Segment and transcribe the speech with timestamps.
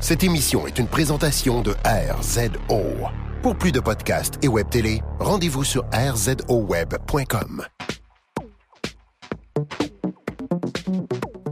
[0.00, 2.82] Cette émission est une présentation de RZO.
[3.42, 7.64] Pour plus de podcasts et web télé, rendez-vous sur rzoweb.com.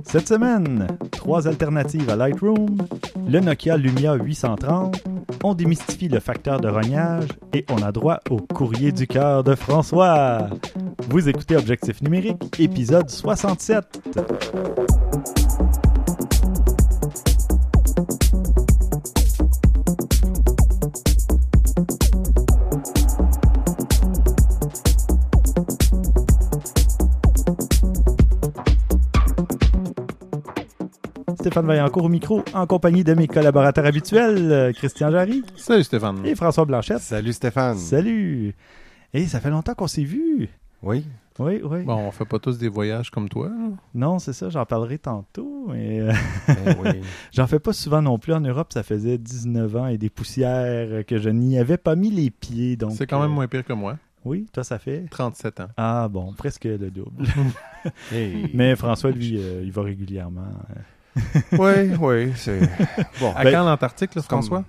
[0.05, 2.79] Cette semaine, trois alternatives à Lightroom,
[3.29, 5.03] le Nokia Lumia 830,
[5.43, 9.57] on démystifie le facteur de rognage et on a droit au courrier du cœur de
[9.57, 10.49] François.
[11.09, 13.85] Vous écoutez Objectif numérique, épisode 67.
[31.57, 36.21] Stéphane Vaillancourt au micro, en compagnie de mes collaborateurs habituels, euh, Christian Jarry Salut Stéphane.
[36.27, 36.99] et François Blanchette.
[36.99, 37.79] Salut Stéphane.
[37.79, 38.55] Salut!
[39.15, 40.51] Et ça fait longtemps qu'on s'est vus.
[40.83, 41.07] Oui.
[41.39, 41.83] Oui, oui.
[41.85, 43.49] Bon, on fait pas tous des voyages comme toi.
[43.49, 43.71] là.
[43.95, 45.69] Non, c'est ça, j'en parlerai tantôt.
[45.71, 46.13] Mais euh,
[46.47, 47.01] Ben oui.
[47.33, 48.71] j'en fais pas souvent non plus en Europe.
[48.75, 52.77] Ça faisait 19 ans et des poussières que je n'y avais pas mis les pieds.
[52.77, 52.93] donc.
[52.93, 53.97] C'est quand même euh, moins pire que moi.
[54.27, 55.07] Oui, toi, ça fait?
[55.11, 55.69] 37 ans.
[55.79, 57.25] Ah bon, presque le double.
[58.13, 58.51] Hey.
[58.53, 60.43] Mais François, lui, euh, il va régulièrement.
[61.53, 62.61] Oui, oui, c'est.
[63.21, 63.33] Bon.
[63.37, 64.65] À Ben, quand l'Antarctique, là, comme- François?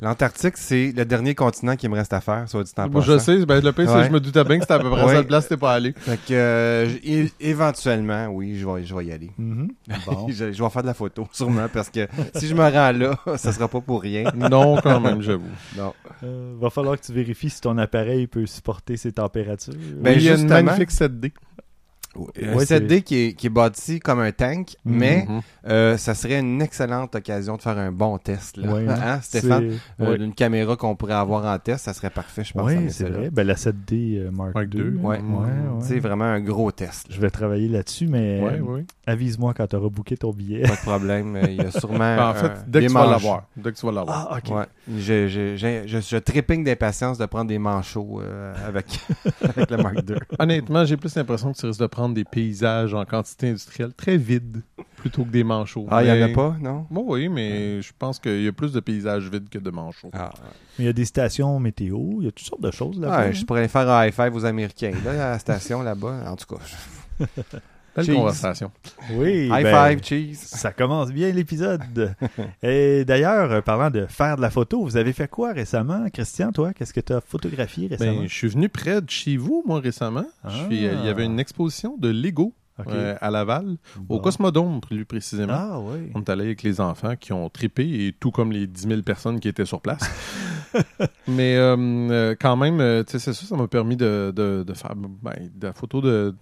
[0.00, 3.00] L'Antarctique, c'est le dernier continent qui me reste à faire, soit dit en passant.
[3.14, 4.06] je sais, ben, le pire, c'est que Ouais.
[4.06, 5.14] je me doutais bien que c'était à peu près Ouais.
[5.16, 5.92] ça de place, t'es pas allé.
[5.98, 9.32] Fait que, euh, é- éventuellement, oui, je vais, je vais y aller.
[9.36, 9.68] Mhm.
[10.06, 10.28] Bon.
[10.28, 13.18] je, je vais faire de la photo, sûrement, parce que si je me rends là,
[13.36, 14.30] ça sera pas pour rien.
[14.36, 15.42] Non, quand même, j'avoue.
[15.76, 15.92] Non.
[16.22, 19.74] Euh, va falloir que tu vérifies si ton appareil peut supporter ces températures.
[19.96, 21.32] Ben, il y a une magnifique 7D.
[22.26, 24.96] 7D qui est, qui est bâti comme un tank, Mhm.
[24.98, 25.40] mais Mhm.
[25.68, 28.56] euh, ça serait une excellente occasion de faire un bon test.
[28.56, 28.72] Là.
[28.72, 29.72] Ouais, Hein, Stéphane?
[30.00, 30.16] Euh, ouais.
[30.16, 32.66] Une caméra qu'on pourrait avoir en test, ça serait parfait, je pense.
[32.70, 33.30] Oui, c'est vrai.
[33.30, 34.80] Ben, la 7D euh, Mark, Mark II.
[34.80, 34.86] II.
[34.96, 35.18] Ouais.
[35.18, 35.50] ouais, ouais.
[35.80, 37.06] C'est vraiment un gros test.
[37.10, 38.84] Je vais travailler là-dessus, mais Ouais, ouais.
[39.06, 40.62] avise-moi quand tu auras booké ton billet.
[40.62, 41.38] Pas de problème.
[41.48, 41.98] Il y a sûrement.
[42.18, 43.10] Ben, en fait, dès que des tu vas manches.
[43.10, 43.46] l'avoir.
[43.56, 44.28] Dès que tu vas l'avoir.
[44.32, 44.56] Ah, ok.
[44.56, 44.64] Ouais.
[44.96, 48.86] Je, je, je, je, je tripping d'impatience de prendre des manchots euh, avec,
[49.42, 50.16] avec le Mark II.
[50.38, 54.16] Honnêtement, j'ai plus l'impression que tu risques de prendre des paysages en quantité industrielle très
[54.16, 54.62] vides
[54.96, 55.86] plutôt que des manchots.
[55.90, 56.86] Ah, il n'y en a pas, non?
[56.90, 60.10] Bon, oui, mais je pense qu'il y a plus de paysages vides que de manchots.
[60.12, 60.30] Ah,
[60.78, 63.18] Il y a des stations météo, il y a toutes sortes de choses là.
[63.26, 66.24] ouais, je pourrais faire un high five aux Américains, là, à la station là-bas.
[66.30, 67.26] En tout cas,
[67.98, 68.14] Belle Cheese.
[68.16, 68.70] conversation.
[69.12, 69.48] Oui.
[69.52, 70.38] high ben, five, cheese.
[70.38, 72.14] Ça commence bien l'épisode.
[72.62, 76.52] Et d'ailleurs, euh, parlant de faire de la photo, vous avez fait quoi récemment, Christian,
[76.52, 76.72] toi?
[76.72, 78.20] Qu'est-ce que tu as photographié récemment?
[78.20, 80.26] Ben, je suis venu près de chez vous, moi, récemment.
[80.48, 80.92] Je suis- Ah.
[81.00, 82.52] il y avait une exposition de Lego
[82.86, 84.14] euh, à Laval, Bon.
[84.16, 85.52] au Cosmodome, plus précisément.
[85.56, 86.12] Ah oui.
[86.14, 89.02] On est allé avec les enfants qui ont trippé, et tout comme les 10 000
[89.02, 90.08] personnes qui étaient sur place.
[91.26, 94.62] Mais euh, euh, quand même, euh, tu sais, c'est ça, ça m'a permis de, de-
[94.66, 96.34] de faire ben, de la photo de,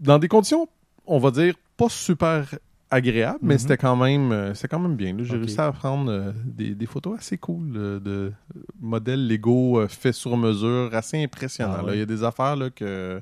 [0.00, 0.68] dans des conditions,
[1.06, 2.54] on va dire, pas super
[2.90, 3.58] agréables, mais Mhm.
[3.60, 5.16] c'était quand même euh, c'était quand même bien.
[5.20, 8.32] J'ai réussi à prendre euh, des, des photos assez cool euh, de
[8.80, 11.74] modèles Lego euh, faits sur mesure, assez impressionnants.
[11.78, 11.96] Ah ouais.
[11.96, 13.20] Il y a des affaires là, que...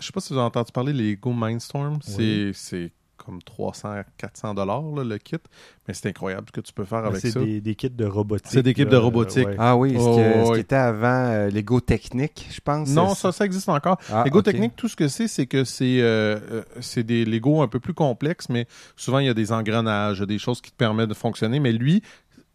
[0.00, 1.98] Je sais pas si vous avez entendu parler des Lego Mindstorm.
[2.02, 2.90] C'est- C'est
[3.24, 5.36] comme 300, 400 dollars le kit,
[5.88, 7.40] mais c'est incroyable ce que tu peux faire avec c'est ça.
[7.40, 8.46] des, des kits de robotique.
[8.50, 9.46] C'est des kits là, de robotique.
[9.46, 9.56] ouais.
[9.58, 10.54] Ah oui, ce, Oh, que- ce ouais.
[10.54, 12.88] qui était avant euh, Lego Technique, je pense.
[12.90, 13.98] Non, c'est- ça, ça existe encore.
[14.12, 14.42] Ah, Lego.
[14.42, 17.80] Technique, tout ce que c'est, c'est que c'est euh, euh, c'est des Lego un peu
[17.80, 21.14] plus complexes, mais souvent il y a des engrenages, des choses qui te permettent de
[21.14, 21.60] fonctionner.
[21.60, 22.02] Mais lui,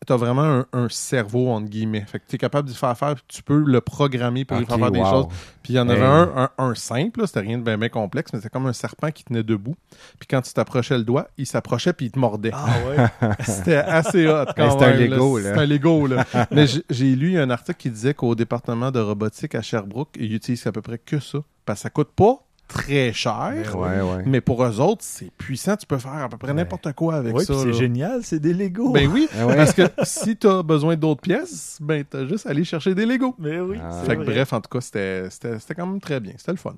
[0.06, 2.06] tu as vraiment un, un cerveau, entre guillemets.
[2.08, 4.66] Fait que tu es capable de faire faire, puis tu peux le programmer pour lui
[4.66, 5.28] faire faire des choses.
[5.62, 8.32] Puis il y en avait un, un, un simple, c'était rien de bien, bien complexe,
[8.34, 9.76] mais c'était comme un serpent qui tenait debout.
[10.20, 12.52] Puis quand tu t'approchais le doigt, il s'approchait puis il te mordait.
[12.54, 13.34] Ah ouais.
[13.46, 15.54] C'était assez hot quand c'est un Lego, là.
[15.54, 16.26] C'est un Lego, là.
[16.52, 20.66] Mais j'ai lu un article qui disait qu'au département de robotique à Sherbrooke, ils utilisent
[20.68, 21.40] à peu près que ça.
[21.66, 23.76] Parce que ça coûte pas très cher.
[23.76, 24.24] Ouais, ouais.
[24.26, 25.76] Mais pour eux autres, c'est puissant.
[25.76, 27.54] Tu peux faire à peu près n'importe quoi avec Oui, ça.
[27.64, 28.92] c'est génial, c'est des Lego.
[28.92, 29.56] Ben oui, Ah ouais.
[29.58, 33.06] parce que si tu as besoin d'autres pièces, ben t'as juste à aller chercher des
[33.06, 33.36] Lego.
[33.40, 33.78] Mais oui.
[33.84, 33.92] Ah.
[34.06, 36.34] Fait que bref, en tout cas, c'était quand même très bien.
[36.38, 36.76] C'était le fun.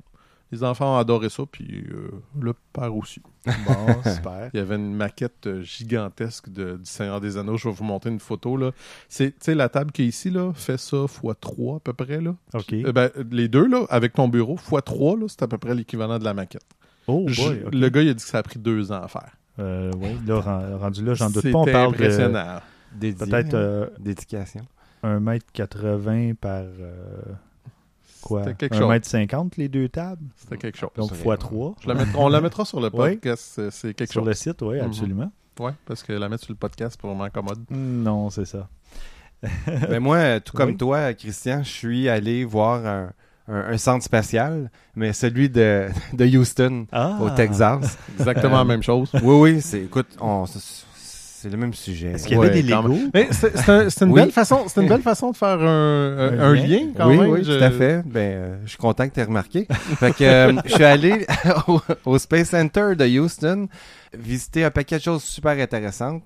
[0.51, 3.21] Les enfants ont adoré ça, puis euh, le père aussi.
[3.45, 4.49] Bon, super.
[4.53, 7.57] Il y avait une maquette euh, gigantesque de, du Seigneur des Anneaux.
[7.57, 8.57] Je vais vous montrer une photo.
[8.57, 8.71] là.
[9.09, 12.19] C'est, tu sais, la table qui est ici, là, fait ça x3 à peu près.
[12.21, 12.35] Là.
[12.53, 12.73] OK.
[12.73, 16.19] Euh, ben, les deux, là, avec ton bureau, x3, là, c'est à peu près l'équivalent
[16.19, 16.65] de la maquette.
[17.07, 17.63] Oh Je- boy.
[17.71, 19.31] Le gars, il a dit que ça a pris deux ans à faire.
[19.59, 21.57] Euh, oui, là, ren- rendu là, j'en doute C'était pas.
[21.59, 22.59] On parle de impressionnant.
[22.93, 23.57] Dédié, peut-être hein.
[23.57, 24.61] euh, Dédication.
[25.03, 27.21] 1m80 par euh,
[28.21, 28.43] quoi?
[28.43, 28.89] C'était quelque chose.
[28.89, 30.25] 1m50 les deux tables?
[30.37, 30.89] C'était quelque chose.
[30.95, 31.75] Donc C'est x3.
[31.81, 33.15] Je la met- on la mettra sur le Oui.
[33.15, 33.43] podcast.
[33.55, 34.27] c'est- C'est quelque Sur chose.
[34.29, 34.85] le site, oui, Mhm.
[34.85, 35.31] absolument.
[35.59, 37.59] Ouais, parce que la mettre sur le podcast, c'est pas vraiment commode.
[37.69, 38.67] Non, c'est ça.
[39.89, 40.77] Ben moi, tout comme Oui.
[40.77, 43.11] toi, Christian, je suis allé voir un,
[43.47, 47.17] un- un centre spatial, mais celui de, de Houston, Ah!
[47.21, 47.97] au Texas.
[48.17, 49.09] Exactement Euh, la même chose.
[49.23, 50.45] oui, oui, c'est, écoute, on,
[51.41, 52.11] c'est le même sujet.
[52.11, 53.09] Est-ce qu'il y avait Ouais, des?
[53.13, 54.21] Mais c'est c'est un- c'est une, Oui.
[54.21, 56.67] belle façon, c'est une belle façon de faire un, un- Un un lien.
[56.67, 57.29] lien quand oui, même.
[57.31, 58.03] oui, Je- tout à fait.
[58.05, 59.67] Ben, euh, je suis content que tu aies remarqué.
[59.99, 61.25] fait que euh, je suis allé
[61.67, 63.67] au, au Space Center de Houston
[64.17, 66.23] visiter un paquet de choses super intéressantes.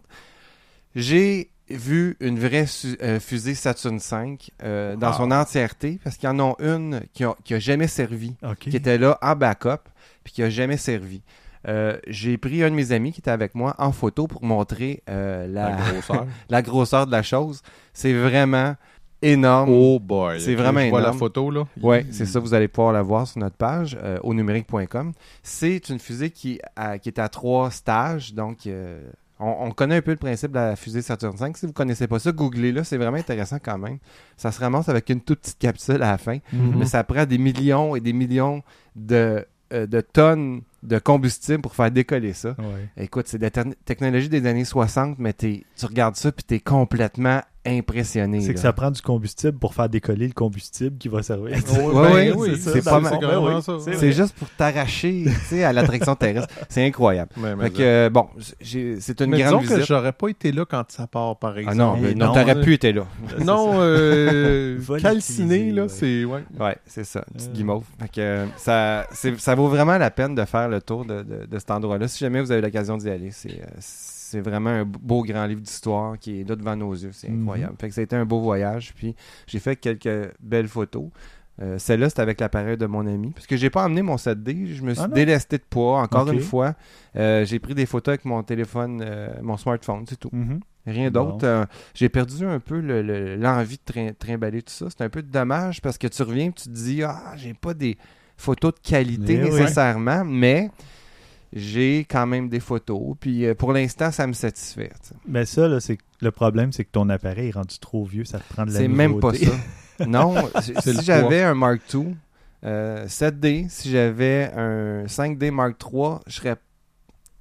[0.95, 5.13] J'ai vu une vraie su- euh, fusée Saturn V euh, dans Ah.
[5.17, 8.75] son entièreté parce qu'il y en a une qui a, qui a jamais servi, qui
[8.75, 9.89] était là en backup
[10.23, 11.21] puis qui a jamais servi.
[11.67, 15.01] Euh, j'ai pris un de mes amis qui était avec moi en photo pour montrer
[15.09, 16.25] euh, la, La grosseur.
[16.49, 17.61] la grosseur de la chose.
[17.93, 18.75] C'est vraiment
[19.21, 19.69] énorme.
[19.71, 20.39] oh boy.
[20.39, 21.17] C'est vraiment Je vois la énorme.
[21.19, 21.63] photo, là.
[21.81, 25.13] Oui, c'est ça, vous allez pouvoir la voir sur notre page euh, au numérique.com.
[25.41, 26.59] C'est une fusée qui,
[27.05, 29.01] est à trois stages, donc euh,
[29.39, 31.51] on, on connaît un peu le principe de la fusée Saturn V.
[31.55, 33.97] Si vous ne connaissez pas ça, googlez-là, c'est vraiment intéressant quand même.
[34.37, 36.75] Ça se ramasse avec une toute petite capsule à la fin, Mhm.
[36.77, 38.61] mais ça prend des millions et des millions
[38.95, 42.55] de, euh, de tonnes de combustible pour faire décoller ça.
[42.59, 42.89] Ouais.
[43.03, 46.59] Écoute, c'est de la te- technologie des années 60, mais tu regardes ça puis t'es
[46.59, 48.41] complètement impressionné.
[48.41, 51.57] C'est que ça prend du combustible pour faire décoller le combustible qui va servir.
[51.81, 53.17] Oh, Ouais, ben oui, c'est pas mal.
[53.19, 56.53] C'est Ben oui, c'est juste pour t'arracher tu sais, à l'attraction terrestre.
[56.69, 57.31] C'est incroyable.
[57.37, 58.27] Mais, mais Fait que, euh, bon,
[58.61, 59.85] c'est une mais grande disons que visite.
[59.87, 61.75] j'aurais pas été là quand ça part, par exemple.
[61.79, 63.05] Ah non, Mais mais non, non, t'aurais pu être là.
[63.45, 65.89] Non, euh, calciné, là, ouais.
[65.89, 66.25] c'est...
[66.25, 66.43] Ouais.
[66.59, 67.53] Ouais, c'est ça, petite Euh.
[67.53, 67.83] guimauve.
[67.99, 71.59] Fait que, euh, ça, vaut vraiment la peine de faire le tour de, de- de
[71.59, 72.07] cet endroit-là.
[72.07, 73.65] Si jamais vous avez l'occasion d'y aller, c'est, euh,
[74.27, 77.11] c'est vraiment un beau grand livre d'histoire qui est là devant nos yeux.
[77.13, 77.41] C'est Mhm.
[77.41, 77.75] incroyable.
[77.79, 78.93] Fait que ça a été un beau voyage.
[78.95, 79.15] Puis
[79.47, 81.05] j'ai fait quelques belles photos.
[81.61, 83.31] Euh, Celle-là, c'était avec l'appareil de mon ami.
[83.31, 84.65] Parce que j'ai pas emmené mon 7D.
[84.73, 86.73] Je me suis Ah délesté de poids, encore une fois.
[87.15, 90.31] Euh, j'ai pris des photos avec mon téléphone, euh, mon smartphone, c'est tout.
[90.33, 90.59] Mhm.
[90.87, 91.45] Rien d'autre.
[91.45, 94.87] Euh, j'ai perdu un peu le- le- l'envie de trimballer tout ça.
[94.89, 97.73] C'est un peu dommage parce que tu reviens et tu te dis Ah, j'ai pas
[97.73, 97.97] des
[98.37, 99.49] photos de qualité Mais oui.
[99.61, 100.69] nécessairement, mais
[101.55, 103.15] j'ai quand même des photos.
[103.19, 104.91] Puis euh, pour l'instant, ça me satisfait.
[105.27, 108.39] Ben ça, là, c'est le problème, c'est que ton appareil est rendu trop vieux, ça
[108.39, 109.51] te prend de la C'est même pas ça.
[110.07, 112.15] non, si le si j'avais un Mark II,
[112.65, 116.55] euh, 7D, si j'avais un 5D Mark III, je serais.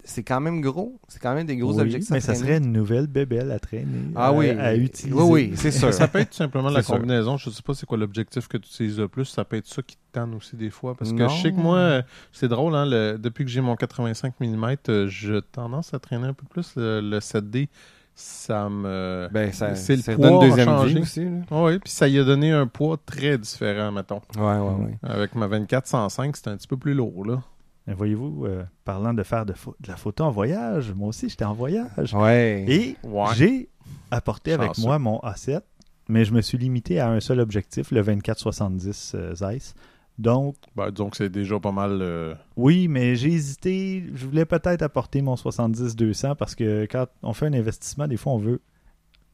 [0.06, 1.00] C'est quand même gros.
[1.08, 2.10] C'est quand même des gros Oui, objectifs.
[2.12, 2.46] à mais ça traîner.
[2.48, 4.10] serait une nouvelle bébelle à traîner.
[4.14, 4.50] Ah à- oui.
[4.50, 5.18] À, utiliser.
[5.18, 5.94] Oui, oui, c'est sûr.
[5.94, 6.94] Ça peut être tout simplement la sûr.
[6.96, 7.38] combinaison.
[7.38, 9.24] Je sais pas c'est quoi l'objectif que tu utilises le plus.
[9.24, 9.96] Ça peut être ça qui
[10.36, 10.94] aussi des fois.
[10.94, 11.28] Parce que Non.
[11.28, 12.02] je sais que moi, euh,
[12.32, 16.26] c'est drôle, hein, le- depuis que j'ai mon 85 mm, euh, j'ai tendance à traîner
[16.28, 17.68] un peu plus le, le 7D.
[18.16, 19.28] Ça me.
[19.32, 20.94] Ben, ça, c'est le ça poids donne a deuxième changé.
[20.94, 21.24] vie aussi.
[21.24, 21.40] Là.
[21.50, 24.20] oui, puis ça y a donné un poids très différent, mettons.
[24.36, 24.98] Ouais, ouais, ouais.
[25.02, 27.42] Avec ma 2405, c'était un petit peu plus lourd, là.
[27.88, 29.52] Mais Voyez-vous, euh, parlant de faire de,
[29.88, 32.14] la photo en voyage, moi aussi, j'étais en voyage.
[32.14, 32.64] Ouais.
[32.68, 33.26] Et Ouais.
[33.34, 33.68] j'ai
[34.12, 35.60] apporté avec moi mon A7,
[36.08, 39.74] mais je me suis limité à un seul objectif, le 24-70 euh, Zeiss.
[40.18, 41.98] Donc, Ben, disons que c'est déjà pas mal.
[42.00, 44.04] euh, oui, mais j'ai hésité.
[44.14, 48.34] Je voulais peut-être apporter mon 70-200 parce que quand on fait un investissement, des fois,
[48.34, 48.60] on veut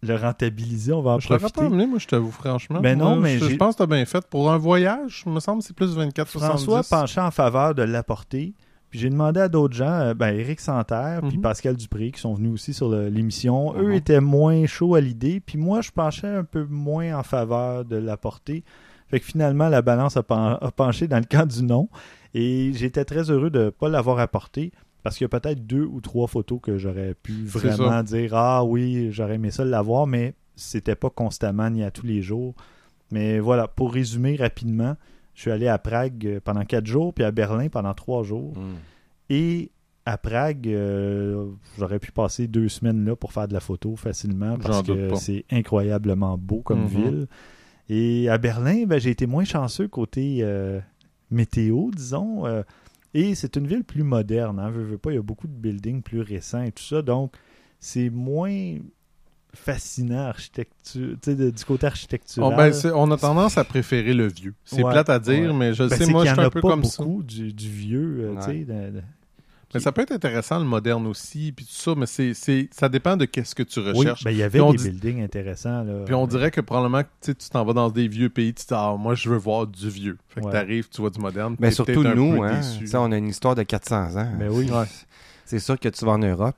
[0.02, 1.52] le rentabiliser, on va en Je profiter.
[1.60, 2.80] pas amené, moi, je t'avoue, franchement.
[2.80, 4.26] Ben non, Moi, mais je, je pense que t'as bien fait.
[4.26, 7.82] Pour un voyage, il me semble que c'est plus 24 François penchait en faveur de
[7.82, 8.54] l'apporter.
[8.88, 11.42] Puis j'ai demandé à d'autres gens, euh, ben Eric Santerre, puis Mhm.
[11.42, 13.74] Pascal Dupré, qui sont venus aussi sur l'émission.
[13.76, 13.92] Eux Mhm.
[13.92, 15.40] étaient moins chauds à l'idée.
[15.40, 18.64] Puis moi, je penchais un peu moins en faveur de l'apporter.
[19.10, 21.88] Fait que finalement, la balance a, pen- a penché dans le camp du non.
[22.32, 24.72] Et j'étais très heureux de ne pas l'avoir apporté.
[25.02, 28.64] Parce qu'il y a peut-être deux ou trois photos que j'aurais pu vraiment dire Ah
[28.64, 32.54] oui, j'aurais aimé ça l'avoir, mais c'était pas constamment ni à tous les jours.
[33.10, 34.94] Mais voilà, pour résumer rapidement,
[35.34, 38.52] je suis allé à Prague euh, pendant quatre jours, puis à Berlin pendant trois jours.
[38.56, 38.74] Mm.
[39.30, 39.70] Et
[40.06, 41.46] à Prague, euh,
[41.78, 45.44] j'aurais pu passer deux semaines là pour faire de la photo facilement parce que c'est
[45.50, 46.86] incroyablement beau comme Mhm.
[46.88, 47.26] ville.
[47.92, 50.78] Et à Berlin, ben, j'ai été moins chanceux côté euh,
[51.30, 52.46] météo, disons.
[52.46, 52.62] euh,
[53.14, 54.60] et c'est une ville plus moderne.
[54.60, 57.02] Hein, veux, veux pas, il y a beaucoup de buildings plus récents et tout ça.
[57.02, 57.34] Donc,
[57.80, 58.76] c'est moins
[59.52, 62.54] fascinant architecture, de- du côté architectural.
[62.56, 64.54] ben, on a tendance à préférer le vieux.
[64.64, 65.58] C'est Ouais, plate à dire, ouais.
[65.58, 67.02] mais je Ben, sais, moi, je suis un a peu pas comme ça.
[67.02, 68.64] beaucoup du, du vieux, euh, tu sais,
[69.74, 72.88] Mais ça peut être intéressant, le moderne aussi, puis tout ça, mais c'est, c'est, ça
[72.88, 74.24] dépend de qu'est-ce que tu Oui, recherches.
[74.24, 75.84] ben, il y avait Puis on des dit- buildings intéressants.
[75.84, 76.04] Là.
[76.04, 78.64] Puis on dirait que probablement, tu sais, tu t'en vas dans des vieux pays, tu
[78.64, 80.18] te dis, ah, moi, je veux voir du vieux.
[80.28, 80.52] Fait que Ouais.
[80.52, 81.56] t'arrives, tu vois du moderne.
[81.60, 84.32] Mais t'es surtout nous, hein, ça, on a une histoire de 400 ans.
[84.38, 84.68] Ben oui.
[84.70, 84.84] Ouais.
[85.44, 86.56] C'est sûr que tu vas en Europe.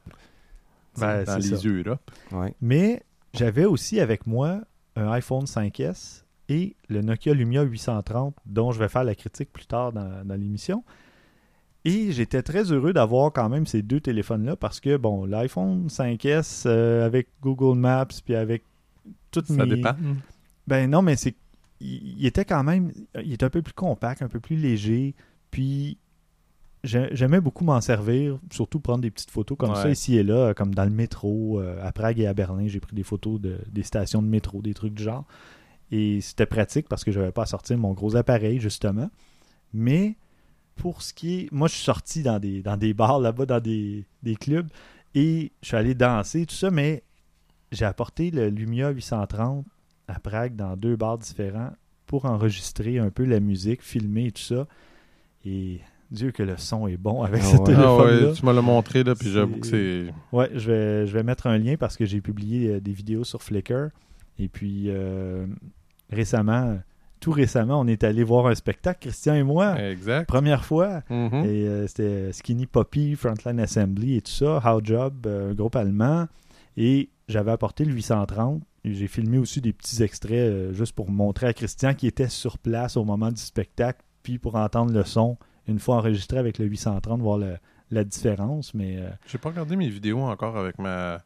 [0.98, 1.62] Ben, dans c'est les ça.
[1.62, 2.10] yeux Europe.
[2.32, 2.54] Ouais.
[2.60, 3.02] Mais
[3.34, 4.60] j'avais aussi avec moi
[4.96, 9.64] un iPhone 5S et le Nokia Lumia 830, dont je vais faire la critique plus
[9.64, 10.84] tard dans, dans l'émission.
[11.84, 16.62] Et j'étais très heureux d'avoir quand même ces deux téléphones-là parce que, bon, l'iPhone 5S
[16.66, 18.62] euh, avec Google Maps puis avec
[19.32, 19.76] toutes Ça mes...
[19.76, 19.94] dépend.
[20.68, 21.34] Ben non, mais c'est
[21.80, 22.92] il était quand même
[23.24, 25.16] il est un peu plus compact, un peu plus léger,
[25.50, 25.98] puis
[26.84, 30.54] j'ai- j'aimais beaucoup m'en servir, surtout prendre des petites photos comme ça ici et là,
[30.54, 32.68] comme dans le métro, euh, à Prague et à Berlin.
[32.68, 35.24] J'ai pris des photos de, des stations de métro, des trucs du genre.
[35.90, 39.10] Et c'était pratique parce que je n'avais pas à sortir mon gros appareil, justement.
[39.74, 40.14] Mais
[40.82, 41.52] pour ce qui est.
[41.52, 44.66] Moi, je suis sorti dans des, dans des bars là-bas, dans des, des clubs,
[45.14, 47.04] et je suis allé danser, tout ça, mais
[47.70, 49.64] j'ai apporté le Lumia 830
[50.08, 51.70] à Prague dans deux bars différents
[52.06, 54.66] pour enregistrer un peu la musique, filmer et tout ça.
[55.44, 55.78] Et
[56.10, 57.60] Dieu que le son est bon avec Ah ce ouais.
[57.60, 58.26] Ah téléphone-là.
[58.28, 60.12] ouais, tu me l'as montré, là, puis j'avoue que c'est.
[60.32, 63.22] Ouais, je vais, je vais mettre un lien parce que j'ai publié euh, des vidéos
[63.22, 63.90] sur Flickr.
[64.40, 65.46] Et puis, euh,
[66.10, 66.80] récemment,
[67.22, 69.80] tout récemment, on est allé voir un spectacle, Christian et moi.
[69.80, 70.26] Exact.
[70.28, 71.02] Première fois.
[71.08, 71.44] Mhm.
[71.44, 75.76] Et euh, c'était Skinny Poppy, Frontline Assembly et tout ça, How Job, euh, un groupe
[75.76, 76.26] allemand.
[76.76, 78.62] Et j'avais apporté le 830.
[78.84, 82.28] Et J'ai filmé aussi des petits extraits euh, juste pour montrer à Christian qui était
[82.28, 85.38] sur place au moment du spectacle, puis pour entendre le son
[85.68, 87.56] une fois enregistré avec le 830, voir le-
[87.92, 88.74] la différence.
[88.74, 91.20] Mais euh, J'ai pas regardé mes vidéos encore avec ma,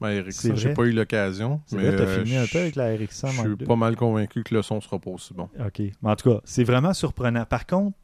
[0.00, 0.48] ma C'est Ericsson.
[0.48, 0.56] vrai.
[0.56, 1.60] J'ai pas eu l'occasion.
[1.72, 3.96] mais vrai, t'as euh, filmé un je- peu avec la RX100 Je suis pas mal
[3.96, 5.48] convaincu que le son sera pas aussi bon.
[5.58, 5.78] OK.
[5.80, 7.44] Mais en tout cas, c'est vraiment surprenant.
[7.44, 7.96] Par contre,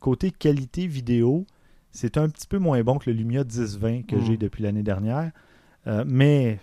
[0.00, 1.46] côté qualité vidéo,
[1.92, 5.32] c'est un petit peu moins bon que le Lumia 1020 que j'ai depuis l'année dernière.
[5.86, 6.60] Euh, mais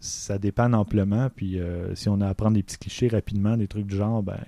[0.00, 1.28] ça dépanne amplement.
[1.34, 4.22] Puis euh, si on a à prendre des petits clichés rapidement, des trucs du genre,
[4.22, 4.38] ben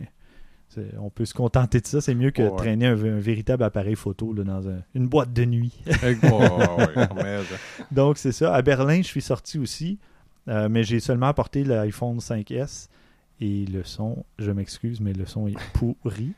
[0.99, 2.01] on peut se contenter de ça.
[2.01, 2.57] C'est mieux que Ouais.
[2.57, 5.73] traîner un, un véritable appareil photo là, dans un- une boîte de nuit.
[7.91, 8.55] Donc, c'est ça.
[8.55, 9.99] À Berlin, je suis sorti aussi,
[10.49, 12.89] euh, mais j'ai seulement apporté l'iPhone 5S
[13.41, 16.33] et le son, je m'excuse, mais le son est pourri.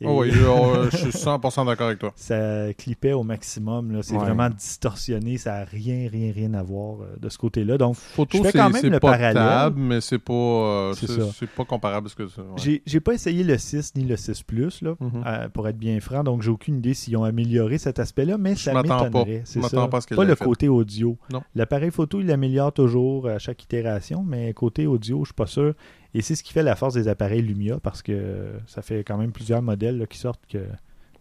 [0.00, 2.12] Et Oh oui, je, je suis 100% d'accord avec toi.
[2.16, 3.92] Ça clippait au maximum.
[3.92, 4.02] là.
[4.02, 4.18] C'est Ouais.
[4.18, 5.38] vraiment distorsionné.
[5.38, 7.78] Ça n'a rien, rien, rien à voir euh, de ce côté-là.
[7.78, 9.34] Donc, Photo, Je fais c'est quand même c'est le pas parallèle.
[9.34, 11.26] table, mais c'est pas, euh, C'est c'est ça.
[11.38, 12.42] c'est pas comparable à ce que ça.
[12.42, 12.48] ouais.
[12.56, 15.22] j'ai j'ai pas essayé le 6 ni le 6 Plus, là, Mhm.
[15.26, 16.22] euh, pour être bien franc.
[16.24, 18.82] Donc, j'ai aucune idée s'ils ont amélioré cet aspect-là, mais Je ça pas.
[18.82, 19.42] m'étonnerait.
[19.46, 20.44] Je C'est pas à ce Pas le fait.
[20.44, 21.16] côté audio.
[21.32, 21.42] Non.
[21.54, 25.72] L'appareil photo, il l'améliore toujours à chaque itération, mais côté audio, je suis pas sûr.
[26.16, 29.18] Et c'est ce qui fait la force des appareils Lumia, parce que ça fait quand
[29.18, 30.64] même plusieurs modèles là, qui sortent que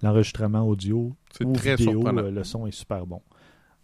[0.01, 3.21] l'enregistrement audio ou très vidéo, euh, le son est super bon.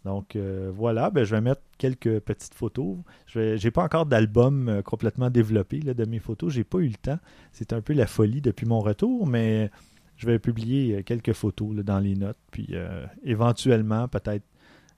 [0.06, 2.96] Donc euh, voilà, ben, je vais mettre quelques petites photos.
[3.26, 6.50] Je j'ai pas encore d'album euh, complètement développé là, de mes photos.
[6.50, 7.18] J'ai pas eu le temps.
[7.52, 9.70] C'est un peu la folie depuis mon retour, mais
[10.16, 12.38] je vais publier euh, quelques photos là, dans les notes.
[12.50, 12.74] Puis
[13.22, 14.44] éventuellement, peut-être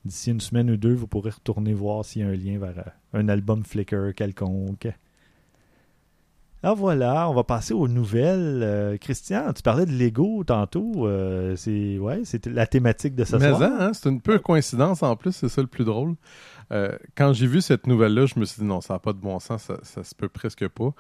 [0.05, 2.93] d'ici une semaine ou deux, vous pourrez retourner voir s'il y a un lien vers
[3.13, 4.89] un album Flickr quelconque.
[6.67, 8.61] Ah voilà, on va passer aux nouvelles.
[8.63, 11.07] Euh, Christian, tu parlais de Lego tantôt.
[11.07, 13.63] Euh, c'est ouais, c'était la thématique de ce Mais soir.
[13.63, 16.15] hein, c'est une peu coïncidence en plus, c'est ça le plus drôle.
[16.73, 19.19] Euh, quand j'ai vu cette nouvelle-là, je me suis dit non, ça n'a pas de
[19.19, 20.91] bon sens, ça, ça se peut presque pas.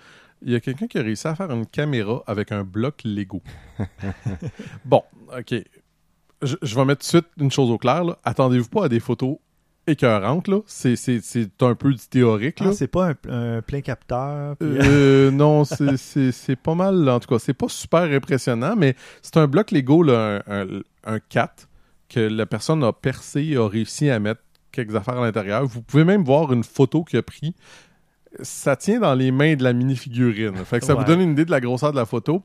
[0.42, 3.40] Il y a quelqu'un qui a réussi à faire une caméra avec un bloc Lego.
[4.84, 5.02] bon,
[5.36, 5.54] ok.
[6.42, 8.04] Je, je vais mettre tout de suite une chose au clair.
[8.04, 8.18] là.
[8.24, 9.38] Attendez-vous pas à des photos
[9.86, 10.48] écœurantes.
[10.48, 10.60] là.
[10.66, 12.58] C'est, c'est, c'est un peu du théorique.
[12.60, 12.72] Ah, là.
[12.72, 14.56] c'est pas un, un plein capteur.
[14.56, 17.08] puis- Euh, non, c'est- c'est c'est pas mal.
[17.08, 20.66] En tout cas, c'est pas super impressionnant, mais c'est un bloc Lego, là, un, un,
[21.04, 21.68] un 4,
[22.08, 24.40] que la personne a percé, a réussi à mettre
[24.72, 25.64] quelques affaires à l'intérieur.
[25.66, 27.54] Vous pouvez même voir une photo qu'il a pris.
[28.42, 30.56] Ça tient dans les mains de la mini-figurine.
[30.64, 31.00] Fait que ça Ouais.
[31.00, 32.42] vous donne une idée de la grosseur de la photo.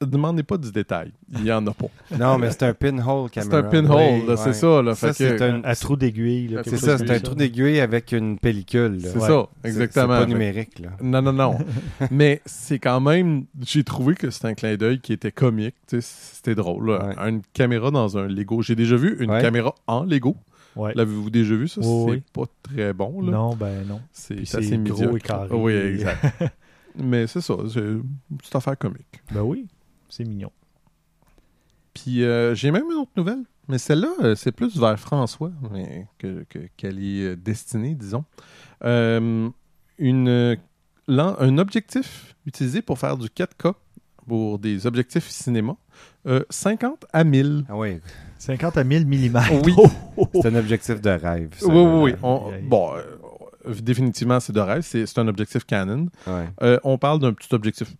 [0.00, 1.12] Demandez pas du détail.
[1.32, 1.86] Il y en a pas.
[2.18, 3.58] Non, mais c'est un pinhole C'est caméra.
[3.58, 4.52] un pinhole, Oui, c'est ouais.
[4.52, 4.82] ça.
[4.82, 6.48] Là, Ça, Fait que- c'est un- à trou d'aiguille.
[6.48, 8.98] là, C'est C'est ça, c'est un trou d'aiguille avec une pellicule.
[9.02, 9.08] là.
[9.12, 9.26] C'est Ouais.
[9.28, 10.14] ça, C'est- exactement.
[10.14, 10.90] C'est pas numérique, là.
[11.00, 11.58] Non, non, non.
[12.10, 13.44] Mais c'est quand même.
[13.64, 15.74] J'ai trouvé que c'était un clin d'œil qui était comique.
[15.86, 16.90] tu sais, C'était drôle.
[16.90, 17.06] là.
[17.16, 17.28] Ouais.
[17.30, 18.60] Une caméra dans un Lego.
[18.62, 19.40] J'ai déjà vu une Ouais.
[19.40, 20.36] caméra en Lego.
[20.76, 20.92] Ouais.
[20.96, 21.80] L'avez-vous déjà vu ça?
[21.82, 22.22] C'est oui.
[22.32, 23.22] pas très bon.
[23.22, 23.30] Là.
[23.30, 24.00] Non, ben non.
[24.12, 25.16] C'est c'est c'est assez gros médiocre.
[25.16, 25.48] et carré.
[25.52, 26.20] Oui, exact.
[26.96, 27.54] Mais c'est ça.
[27.72, 28.02] C'est une
[28.38, 29.22] petite affaire comique.
[29.32, 29.66] Ben oui,
[30.16, 30.50] c'est mignon.
[31.92, 33.42] Puis euh, j'ai même une autre nouvelle.
[33.68, 38.24] Mais celle-là, euh, c'est plus vers François mais que- que- qu'elle est euh, destinée, disons.
[38.84, 39.48] Euh,
[39.98, 40.58] une,
[41.08, 43.72] un objectif utilisé pour faire du 4K
[44.26, 45.76] pour des objectifs cinéma.
[46.26, 47.64] euh, 50 à 1000.
[47.68, 48.00] Ah oui,
[48.38, 49.40] 50 à 1000 mm.
[49.64, 49.74] Oui.
[50.34, 51.50] c'est un objectif de rêve.
[51.58, 51.66] ça.
[51.66, 52.14] Oui, oui, oui.
[52.22, 54.82] On- bon, euh, définitivement, c'est de rêve.
[54.82, 56.08] C'est c'est un objectif Canon.
[56.26, 56.48] Ouais.
[56.62, 57.94] Euh, on parle d'un petit objectif.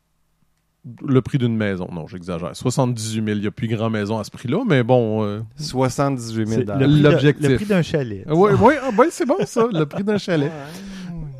[1.02, 1.88] Le prix d'une maison.
[1.90, 2.54] Non, j'exagère.
[2.54, 3.26] 78 000.
[3.28, 5.24] Il n'y a plus grand maison à ce prix-là, mais bon.
[5.24, 7.48] euh, 78 C'est 000 le prix de- L'objectif.
[7.48, 8.24] Le prix d'un chalet.
[8.28, 10.52] Oui, oui, ah, ouais, c'est bon ça, le prix d'un chalet.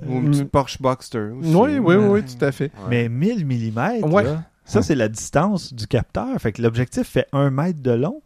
[0.08, 1.54] Ou une petite Porsche Boxster aussi.
[1.54, 2.70] Oui, oui, oui, tout à fait.
[2.88, 3.08] Mais Ouais.
[3.10, 4.24] 1000 mm, Ouais.
[4.64, 6.28] ça, c'est la distance du capteur.
[6.38, 8.22] Fait que l'objectif fait 1 mètre de long.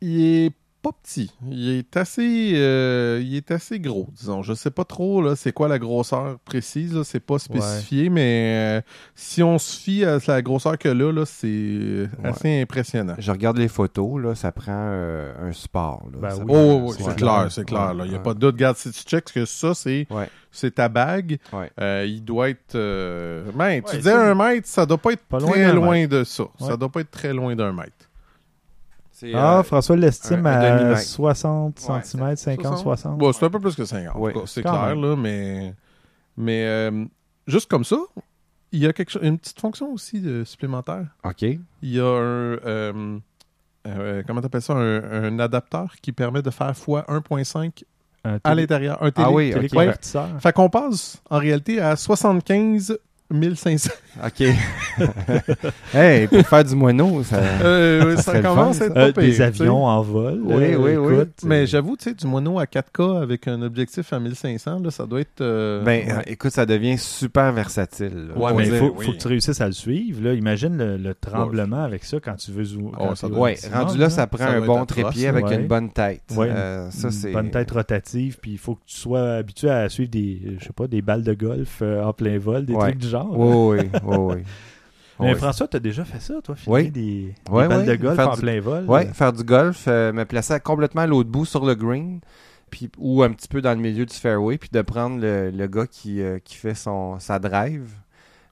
[0.00, 1.30] Il est pas petit.
[1.48, 4.42] Il est assez, euh, il est assez gros, disons.
[4.42, 6.94] Je sais pas trop là, c'est quoi la grosseur précise.
[6.94, 8.82] là, C'est pas spécifié, mais euh,
[9.14, 13.14] si on se fie à la grosseur que là, là c'est assez impressionnant.
[13.18, 16.02] Je regarde les photos, là, ça prend euh, un support.
[16.12, 16.18] là.
[16.20, 16.46] Ben Ça oui.
[16.46, 17.94] prend- Oh, oui, c'est clair, c'est clair.
[17.94, 18.04] là.
[18.04, 18.54] Il n'y a pas de doute.
[18.56, 21.70] Regarde, si tu checks que ça, c'est ta bague, Ouais.
[21.80, 22.74] euh, il doit être.
[22.74, 26.24] euh, Ben, tu Ouais, disais un mètre, ça doit pas être Pas très loin de
[26.24, 26.44] ça.
[26.58, 26.76] Ça Ouais.
[26.76, 27.92] doit pas être très loin d'un mètre.
[29.34, 31.00] Ah, euh, François l'estime à demi-mètre.
[31.00, 33.18] 60 Ouais, cm, 50, 60.
[33.18, 34.14] Bon, c'est un peu plus que 50.
[34.16, 34.30] Ouais.
[34.30, 35.02] en tout cas, c'est clair, même.
[35.02, 35.74] là, mais.
[36.36, 37.04] Mais euh,
[37.46, 37.96] juste comme ça,
[38.72, 41.06] il y a quelque chose, une petite fonction aussi euh, supplémentaire.
[41.24, 41.42] OK.
[41.42, 42.56] Il y a un.
[42.66, 43.18] euh,
[43.86, 47.82] euh, comment t'appelles ça un, un adapteur qui permet de faire fois 1.5
[48.24, 49.02] Un à l'intérieur.
[49.02, 49.26] Un télé.
[49.28, 49.54] Ah oui, ok.
[49.56, 50.28] téléconvertisseur.
[50.40, 52.96] Fait qu'on passe en réalité à 75
[53.54, 53.90] 500.
[54.24, 54.40] OK.
[55.94, 57.36] hey, pour faire du moineau, ça...
[57.62, 60.40] Euh, oui, Ça ça, commence fun, à être Euh, pas des pire, avions en vol.
[60.44, 61.14] Oui, euh, oui, oui.
[61.14, 64.80] écoute, Mais euh, j'avoue, tu sais, du mono à 4K avec un objectif à 1500,
[64.80, 65.40] là, ça doit être.
[65.40, 66.22] euh, Ben, ouais.
[66.26, 68.28] écoute, ça devient super versatile.
[68.28, 68.38] là.
[68.38, 69.06] Ouais, mais il dire, faut, oui.
[69.06, 70.22] faut que tu réussisses à le suivre.
[70.22, 70.34] Là.
[70.34, 72.92] Imagine le, le tremblement avec ça quand tu veux zoomer.
[72.98, 73.32] Oh, maximum,
[73.72, 75.56] rendu là, ça prend Ça un bon trépied avec ouais.
[75.56, 76.22] une bonne tête.
[76.36, 77.32] Ouais, Euh, ça, une c'est...
[77.32, 80.72] bonne tête rotative, puis il faut que tu sois habitué à suivre des, je sais
[80.72, 82.80] pas, des balles de golf euh, en plein vol, des Ouais.
[82.90, 83.21] trucs du genre.
[83.30, 84.42] Oui, oui, oui, oui.
[85.20, 85.34] Mais.
[85.36, 86.90] François, t'as déjà fait ça, toi, Oui.
[86.90, 88.84] des, balles de golf faire en du- plein vol?
[88.86, 92.20] Ouais, faire du golf, euh, me placer complètement à l'autre bout sur le green,
[92.70, 95.66] puis ou un petit peu dans le milieu du fairway, puis de prendre le, le
[95.68, 97.88] gars qui, euh, qui fait son sa drive.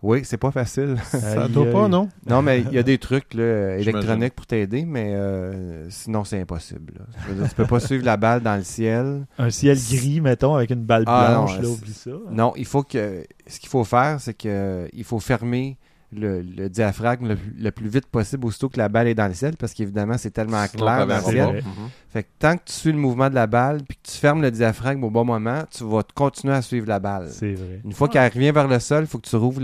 [0.02, 0.97] Oui, c'est pas facile.
[1.04, 2.09] Ça doit pas, non?
[2.26, 6.40] non, mais il y a des trucs là, électroniques pour t'aider, mais euh, sinon c'est
[6.40, 6.95] impossible.
[6.99, 7.35] là.
[7.35, 9.26] Dire, tu peux pas suivre la balle dans le ciel.
[9.38, 12.11] Un ciel gris, mettons, avec une balle Ah, blanche, non, là, oublie ça.
[12.30, 15.76] Non, il faut que ce qu'il faut faire, c'est que il faut fermer
[16.12, 19.29] le, le diaphragme le, plus- le plus vite possible aussitôt que la balle est dans
[19.29, 21.55] le ciel, parce qu'évidemment c'est tellement Sinon, clair dans le ciel.
[21.64, 21.88] Mhm.
[22.12, 24.43] Fait que tant que tu suis le mouvement de la balle puis que tu fermes
[24.43, 27.29] le diaphragme au bon moment, tu vas continuer à suivre la balle.
[27.31, 27.81] C'est vrai.
[27.85, 29.61] Une fois qu'elle revient vers le sol, il faut que tu rouvres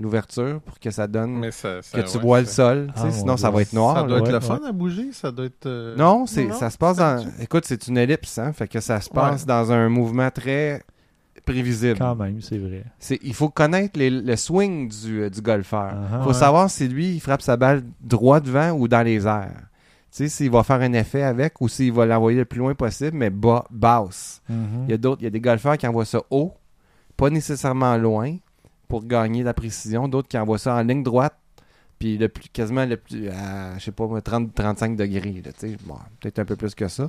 [0.00, 2.92] l'ouverture pour que ça donne Mais ça, ça- que tu ouais, vois le sol.
[2.96, 3.96] Ah, sinon, ça va être noir.
[3.96, 4.08] Ça là.
[4.08, 4.40] doit être Ouais, le ouais.
[4.40, 5.66] fun à bouger, ça doit être.
[5.66, 7.24] euh, Non, c'est ça se passe dans.
[7.40, 8.52] Écoute, c'est une ellipse, hein.
[8.52, 10.82] Fait que ça se passe dans un mouvement très
[11.44, 11.98] prévisible.
[11.98, 12.84] Quand même, c'est vrai.
[13.22, 15.92] Il faut connaître les- le swing du, euh, du golfeur.
[15.94, 16.34] Ah, Il faut ouais.
[16.34, 19.66] savoir si lui, il frappe sa balle droit devant ou dans les airs.
[20.12, 22.74] Tu sais, s'il va faire un effet avec ou s'il va l'envoyer le plus loin
[22.74, 24.42] possible, mais bas, basse.
[24.48, 24.84] Mhm.
[24.86, 26.52] Il y a d'autres, il y a des golfeurs qui envoient ça haut,
[27.16, 28.36] pas nécessairement loin,
[28.88, 30.08] pour gagner la précision.
[30.08, 31.34] D'autres qui envoient ça en ligne droite,
[32.00, 35.42] puis le plus, quasiment le plus, à, je sais pas, moi, 30-35 degrés.
[35.44, 35.76] là, tu sais.
[35.84, 37.08] Bon, peut-être un peu plus que ça.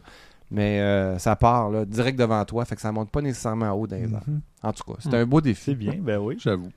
[0.51, 3.87] Mais euh, ça part là, direct devant toi, fait que ça monte pas nécessairement haut
[3.87, 4.21] dans les airs.
[4.27, 4.41] Mhm.
[4.61, 5.15] En tout cas, c'est Hmm.
[5.15, 5.61] un beau défi.
[5.71, 6.35] C'est bien, ben oui.
[6.39, 6.69] J'avoue.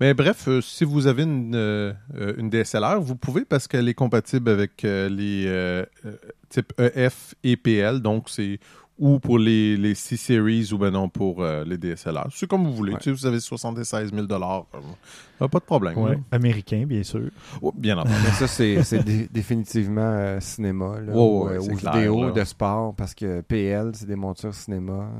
[0.00, 1.94] Mais bref, euh, si vous avez une, euh,
[2.36, 6.16] une DSLR, vous pouvez parce qu'elle est compatible avec euh, les euh, euh,
[6.50, 8.00] type EF et PL.
[8.00, 8.58] Donc, c'est
[8.98, 12.28] ou pour les, les C-Series ou ben non pour euh, les DSLR.
[12.32, 12.92] C'est comme vous voulez.
[12.94, 12.98] Ouais.
[12.98, 15.98] Tu sais, vous avez 76 000 euh, Pas de problème.
[15.98, 16.18] Ouais.
[16.30, 17.28] Américain, bien sûr.
[17.60, 18.14] Oh, bien entendu.
[18.24, 22.24] Mais ça, c'est c'est dé- définitivement euh, cinéma là, Ouais, ou, ouais, euh, ou vidéo
[22.24, 22.30] là.
[22.32, 25.10] de sport, parce que PL, c'est des montures cinéma.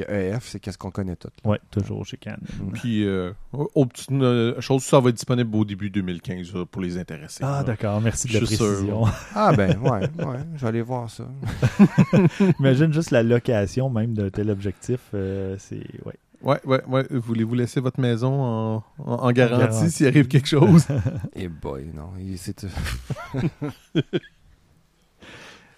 [0.00, 1.28] Euh, puis EF, c'est qu'est-ce qu'on connaît tout.
[1.44, 2.38] Ouais, toujours chez Canon.
[2.72, 6.80] Puis, euh, autre petite euh, chose, ça va être disponible au début 2015 là, pour
[6.82, 7.44] les intéressés.
[7.46, 8.00] Ah, d'accord.
[8.00, 8.66] Merci de la sûr.
[8.66, 9.04] précision.
[9.34, 11.24] Ah ben, ouais, ouais, j'allais voir ça.
[12.58, 15.00] Imagine juste la location même d'un tel objectif.
[15.14, 15.82] euh, c'est.
[16.04, 16.14] Ouais.
[16.42, 17.06] Ouais, ouais, ouais.
[17.10, 19.90] Voulez-vous laisser votre maison en, en- en garantie garantie.
[19.92, 20.88] s'il arrive quelque chose?
[21.36, 22.66] Et boy, non, c'est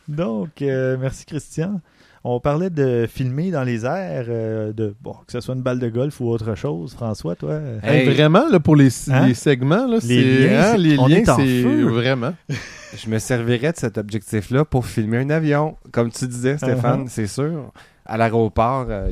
[0.09, 1.81] Donc, euh, merci Christian.
[2.27, 5.79] On parlait de filmer dans les airs, euh, de bon, que ce soit une balle
[5.79, 6.95] de golf ou autre chose.
[6.95, 7.51] François, toi.
[7.51, 8.09] euh, Hey.
[8.09, 9.27] Hey, vraiment, là, pour les, Hein?
[9.27, 11.83] les segments, là, Les c'est- liens, hein, c'est- les on liens, est en c'est feu.
[11.89, 12.33] vraiment.
[12.97, 15.77] Je me servirais de cet objectif-là pour filmer un avion.
[15.93, 17.09] Comme tu disais, Stéphane, Uh-huh.
[17.11, 17.73] c'est sûr.
[18.07, 19.11] À l'aéroport, euh,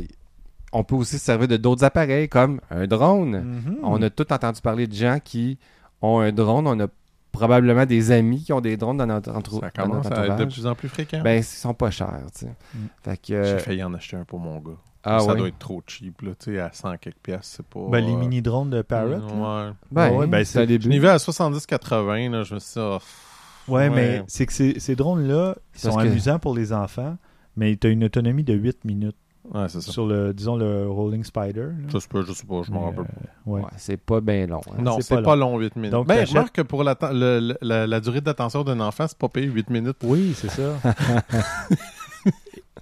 [0.73, 3.43] on peut aussi se servir de d'autres appareils comme un drone.
[3.67, 3.77] mhm.
[3.83, 5.59] On a tous entendu parler de gens qui
[6.01, 6.67] ont un drone.
[6.67, 6.87] On a
[7.33, 10.31] probablement des amis qui ont des drones dans notre, entre- Ça commence à être de
[10.33, 10.53] entourage.
[10.53, 11.23] plus en plus fréquent.
[11.23, 12.53] Ben, ils sont pas chers, tu sais.
[12.75, 12.79] Mm.
[13.03, 13.33] Fait que...
[13.33, 14.73] euh, J'ai failli en acheter un pour mon gars.
[15.03, 17.81] ah ça doit être trop cheap, là, tu sais, à 100 quelques pièces, c'est pas...
[17.91, 19.09] Ben, les euh, mini-drones de Parrot.
[19.09, 19.17] là.
[19.17, 19.73] Ouais.
[19.91, 20.67] Ben, Ah ouais, ben, c'est.
[20.81, 23.29] Je l'ai vu à 70-80, là, je me suis dit, oh, pff,
[23.69, 27.17] Ouais, mais c'est que ces, ces drones-là, ils Parce sont que- amusants pour les enfants,
[27.57, 29.17] mais tu as une autonomie de 8 minutes
[29.53, 29.91] Ouais, c'est ça.
[29.93, 31.63] sur le, disons, le Rolling Spider.
[31.63, 31.89] là.
[31.89, 33.21] Je sais pas, je sais pas, je m'en Mais, rappelle pas.
[33.49, 33.61] euh, ouais.
[33.63, 34.61] Ouais, c'est pas bien long.
[34.71, 34.81] hein.
[34.83, 35.91] Non, c'est pas pas, long, 8 minutes.
[35.91, 38.79] Donc, ben, t'achètes- je remarque que pour la, le- le- la, la durée d'attention d'un
[38.81, 39.97] enfant, c'est pas payé 8 minutes.
[40.05, 40.77] Oui, c'est ça.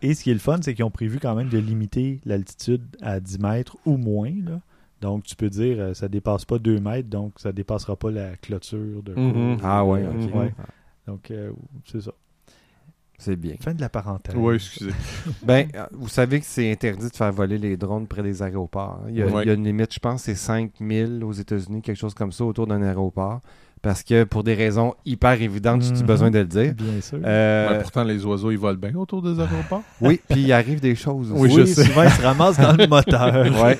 [0.03, 2.83] Et ce qui est le fun, c'est qu'ils ont prévu quand même de limiter l'altitude
[3.03, 4.31] à 10 mètres ou moins.
[4.45, 4.61] là.
[5.03, 8.37] Donc, tu peux dire, euh, ça dépasse pas 2 mètres, donc ça dépassera pas la
[8.37, 9.57] clôture de Mhm.
[9.57, 9.67] cours.
[9.67, 10.35] Ah ouais, ok.
[10.35, 10.55] ouais.
[11.07, 11.53] Donc, euh,
[11.87, 12.13] c'est ça.
[13.23, 13.55] C'est bien.
[13.63, 14.35] Fin de la parenthèse.
[14.35, 14.91] Oui, excusez.
[15.43, 19.01] Ben, euh, vous savez que c'est interdit de faire voler les drones près des aéroports.
[19.11, 19.45] Il y a, Ouais.
[19.45, 22.45] il y a une limite, je pense, c'est 5000 aux États-Unis, quelque chose comme ça,
[22.45, 23.41] autour d'un aéroport.
[23.83, 26.03] Parce que pour des raisons hyper évidentes, j'ai Mhm.
[26.03, 26.75] besoin de le dire.
[26.75, 27.19] Bien sûr.
[27.25, 29.83] Euh, Mais pourtant, les oiseaux, ils volent bien autour des aéroports.
[30.03, 31.41] oui, puis il arrive des choses aussi.
[31.41, 31.85] Oui, je sais.
[31.85, 33.47] souvent, ils se ramassent dans le moteur.
[33.65, 33.79] Ouais.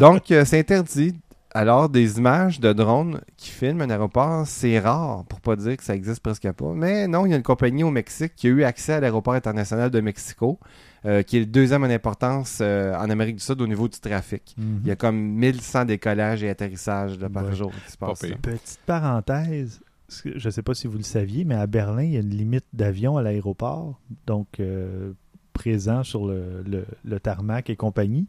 [0.00, 1.14] Donc, euh, c'est interdit.
[1.56, 5.84] Alors, des images de drones qui filment un aéroport, c'est rare, pour pas dire que
[5.84, 6.72] ça existe presque pas.
[6.74, 9.34] Mais non, il y a une compagnie au Mexique qui a eu accès à l'aéroport
[9.34, 10.58] international de Mexico,
[11.06, 14.00] euh, qui est le deuxième en importance euh, en Amérique du Sud au niveau du
[14.00, 14.54] trafic.
[14.58, 14.80] Mhm.
[14.82, 17.54] Il y a comme 1100 décollages et atterrissages là, par Ouais.
[17.54, 18.20] jour qui se Pas passent.
[18.42, 19.80] Petite parenthèse,
[20.24, 22.30] je ne sais pas si vous le saviez, mais à Berlin, il y a une
[22.30, 25.12] limite d'avions à l'aéroport, donc euh,
[25.52, 28.26] présent sur le, le- le tarmac et compagnie.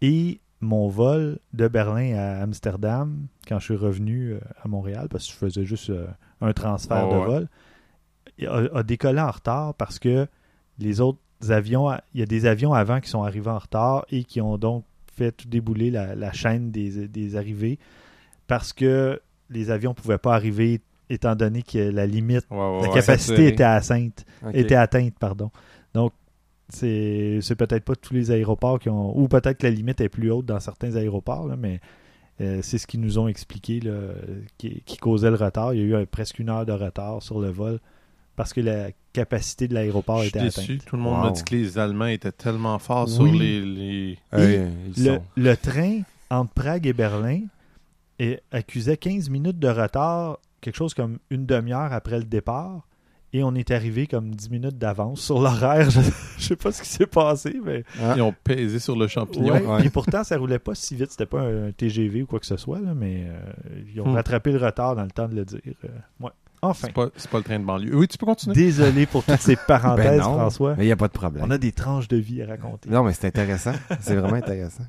[0.00, 5.26] Et mon vol de Berlin à Amsterdam, quand je suis revenu euh, à Montréal, parce
[5.26, 6.06] que je faisais juste euh,
[6.40, 7.26] un transfert Ah de ouais.
[7.26, 7.48] vol,
[8.46, 10.26] a, a décollé en retard parce que
[10.78, 11.18] les autres
[11.50, 14.58] avions, il y a des avions avant qui sont arrivés en retard et qui ont
[14.58, 17.78] donc fait tout débouler la, la chaîne des, des arrivées
[18.48, 22.82] parce que les avions ne pouvaient pas arriver étant donné que la limite, Ouais, ouais,
[22.82, 25.50] la capacité était atteinte, était atteinte, pardon.
[25.92, 26.12] Donc,
[26.68, 29.16] c'est c'est peut-être pas tous les aéroports qui ont.
[29.18, 31.80] Ou peut-être que la limite est plus haute dans certains aéroports, là, mais
[32.40, 33.92] euh, c'est ce qu'ils nous ont expliqué là,
[34.58, 35.74] qui, qui causait le retard.
[35.74, 37.78] Il y a eu presque une heure de retard sur le vol
[38.36, 40.72] parce que la capacité de l'aéroport était déçu.
[40.72, 40.84] atteinte.
[40.86, 41.24] Tout le monde Wow.
[41.26, 46.00] m'a dit que les Allemands étaient tellement forts sur les, Euh, Le, sont- le train
[46.30, 47.42] entre Prague et Berlin
[48.18, 52.84] est- accusait 15 minutes de retard, quelque chose comme une demi-heure après le départ.
[53.36, 55.90] Et on est arrivé comme 10 minutes d'avance sur l'horaire.
[55.90, 56.00] Je,
[56.38, 57.82] je sais pas ce qui s'est passé, mais.
[58.00, 58.14] Ah.
[58.16, 59.52] Ils ont pesé sur le champignon.
[59.54, 59.80] Ouais, Ouais.
[59.80, 61.10] Puis pourtant, ça roulait pas si vite.
[61.10, 64.14] C'était pas un TGV ou quoi que ce soit, là, mais euh, ils ont Hmm.
[64.14, 65.60] rattrapé le retard dans le temps de le dire.
[65.84, 65.88] euh,
[66.20, 66.30] ouais.
[66.62, 66.86] Enfin.
[66.86, 67.94] C'est pas, pas le train de banlieue.
[67.96, 68.54] Oui, tu peux continuer.
[68.54, 70.76] Désolé pour toutes ces parenthèses, Ben non, François.
[70.76, 71.44] Mais il n'y a pas de problème.
[71.44, 72.88] On a des tranches de vie à raconter.
[72.88, 73.72] Non, mais c'est intéressant.
[74.00, 74.84] c'est vraiment intéressant.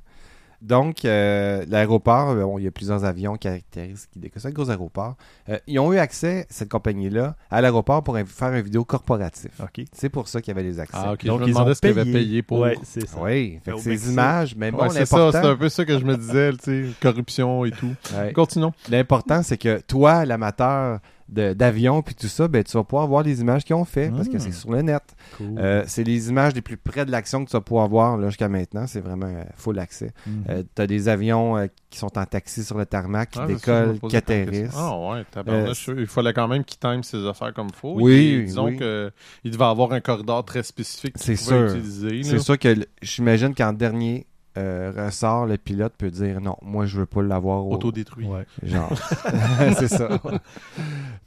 [0.62, 4.42] Donc, euh, l'aéroport, euh, bon, il y a plusieurs avions caractéristiques qui décollent.
[4.42, 5.16] C'est un gros aéroport.
[5.50, 9.52] Euh, ils ont eu accès, cette compagnie-là, à l'aéroport pour faire une vidéo corporatif.
[9.62, 9.86] OK.
[9.92, 10.98] C'est pour ça qu'il y avait les accès.
[10.98, 11.26] Ah, ok.
[11.26, 12.02] Donc, je me ils ont ce qu'ils payé.
[12.02, 12.60] avaient payé pour.
[12.60, 13.18] Ouais, c'est ça.
[13.22, 15.98] Oui, fait que ces images, mais bon, Ouais, c'est ça, c'est un peu ça que
[16.00, 17.94] je me disais, tu sais, corruption et tout.
[18.16, 18.34] Ouais.
[18.34, 18.72] Continuons.
[18.90, 23.24] l'important, c'est que toi, l'amateur de- d'avion puis tout ça, ben, tu vas pouvoir voir
[23.24, 24.40] les images qu'ils ont fait parce que Mm.
[24.40, 25.02] c'est sur le net.
[25.38, 25.56] Cool.
[25.58, 28.48] Euh, c'est les images les plus près de l'action que tu vas pouvoir voir jusqu'à
[28.48, 28.86] maintenant.
[28.88, 30.12] C'est vraiment euh, full accès.
[30.28, 30.64] Mhm.
[30.76, 34.00] tu as des avions euh, qui sont en taxi sur le tarmac, qui Ah, décollent,
[34.08, 34.76] qui atterrissent.
[34.76, 35.90] Ah ouais, tabarnouche.
[35.90, 37.96] Euh, il fallait quand même qu'ils time ses affaires comme il faut.
[38.00, 38.78] Oui, Et disons oui.
[38.78, 39.12] que
[39.44, 41.76] il devait avoir un corridor très spécifique qu'il C'est pouvait sûr.
[41.78, 42.24] utiliser.
[42.24, 46.98] C'est sûr que j'imagine qu'en dernier euh, ressort, le pilote peut dire non, moi je
[47.00, 47.74] veux pas l'avoir au.
[47.74, 48.26] Autodétruit.
[48.28, 48.46] Ouais.
[48.64, 48.92] Genre.
[49.78, 50.10] c'est ça.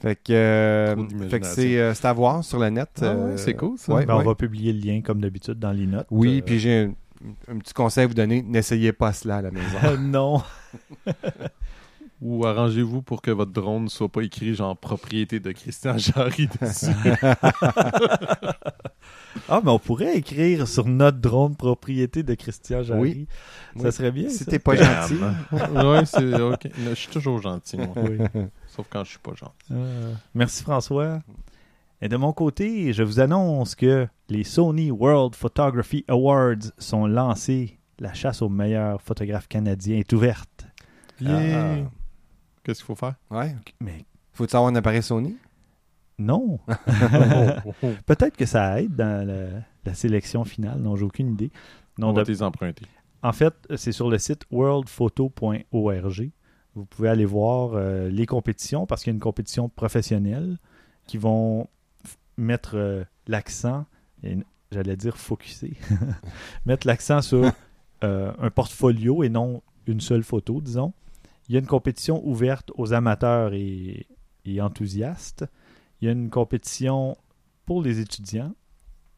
[0.00, 0.96] fait que, euh,
[1.28, 2.88] fait que c'est euh, c'est à voir sur le net.
[3.02, 3.92] Ah ouais, euh, c'est cool, ça.
[3.94, 6.06] ouais, Ben, On va publier le lien comme d'habitude dans les notes.
[6.10, 6.92] Oui, Euh, puis j'ai un,
[7.52, 9.78] un petit conseil à vous donner n'essayez pas cela à la maison.
[10.00, 10.42] non.
[12.20, 16.48] Ou arrangez-vous pour que votre drone ne soit pas écrit genre propriété de Christian Jarry
[16.60, 16.86] dessus.
[19.48, 23.00] Ah, mais on pourrait écrire sur notre drone propriété de Christian Jarry.
[23.00, 23.26] Oui.
[23.76, 23.92] Ça Oui.
[23.92, 24.28] serait bien.
[24.28, 25.14] si t'es pas gentil.
[25.52, 26.68] ouais, c'est ok.
[26.78, 27.88] Je suis toujours gentil, moi.
[27.96, 28.18] Oui.
[28.66, 29.52] Sauf quand je suis pas gentil.
[29.72, 31.20] Euh, merci François.
[32.00, 37.78] Et de mon côté, je vous annonce que les Sony World Photography Awards sont lancés.
[37.98, 40.66] La chasse aux meilleurs photographes canadiens est ouverte.
[41.20, 41.78] Yeah.
[42.62, 43.14] Qu'est-ce qu'il faut faire?
[43.30, 43.56] Ouais.
[43.80, 45.36] Mais Faut-tu avoir un appareil Sony?
[46.18, 46.58] Non.
[48.06, 50.78] Peut-être que ça aide dans la, la sélection finale.
[50.80, 51.50] Non, j'ai aucune idée.
[51.98, 52.86] Non, On va de- les emprunter.
[53.22, 56.30] En fait, c'est sur le site worldphoto.org.
[56.74, 60.58] Vous pouvez aller voir euh, les compétitions parce qu'il y a une compétition professionnelle
[61.06, 61.66] qui vont
[62.36, 63.86] mettre euh, l'accent,
[64.22, 64.36] et
[64.70, 65.74] j'allais dire focuser,
[66.66, 67.50] mettre l'accent sur
[68.04, 70.92] euh, un portfolio et non une seule photo, disons.
[71.48, 74.06] Il y a une compétition ouverte aux amateurs et,
[74.44, 75.46] et enthousiastes.
[76.00, 77.16] Il y a une compétition
[77.66, 78.52] pour les étudiants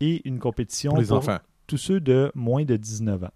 [0.00, 1.38] et une compétition Pour les pour enfants.
[1.66, 3.30] tous ceux de moins de 19 ans.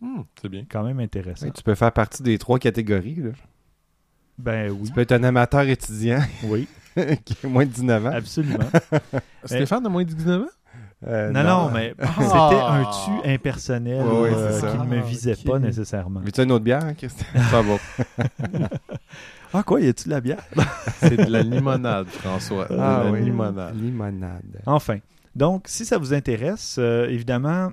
[0.00, 0.64] Hmm, c'est bien.
[0.68, 1.46] Quand même intéressant.
[1.46, 3.16] Ouais, tu peux faire partie des trois catégories.
[3.16, 3.30] là.
[4.38, 6.68] Ben oui, Tu peux être un amateur étudiant oui,
[7.24, 8.10] qui a moins de 19 ans.
[8.12, 8.64] absolument.
[9.44, 10.46] Stéphane a moins de 19 ans?
[11.06, 12.06] Euh, non, non, mais Ah.
[12.16, 12.60] c'était
[13.20, 14.72] un tu impersonnel ouais, euh, c'est ça.
[14.72, 15.44] qui ne me Ah, visait ok.
[15.44, 16.20] pas nécessairement.
[16.20, 17.26] Veux-tu une autre bière, Christian?
[17.50, 17.76] Ça va.
[19.54, 20.44] Ah quoi, y a-tu de la bière?
[20.98, 22.66] C'est de la limonade, François.
[22.66, 23.22] de Ah la oui.
[23.22, 23.80] limonade.
[23.80, 24.60] Limonade.
[24.66, 24.98] Enfin,
[25.36, 27.70] donc si ça vous intéresse, euh, évidemment,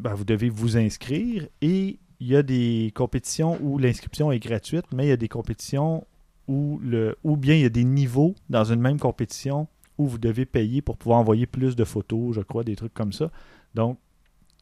[0.00, 4.84] ben, vous devez vous inscrire et il y a des compétitions où l'inscription est gratuite,
[4.94, 6.06] mais il y a des compétitions
[6.46, 9.66] où le ou bien il y a des niveaux dans une même compétition
[9.98, 13.12] où vous devez payer pour pouvoir envoyer plus de photos, je crois, des trucs comme
[13.12, 13.30] ça.
[13.74, 13.98] Donc,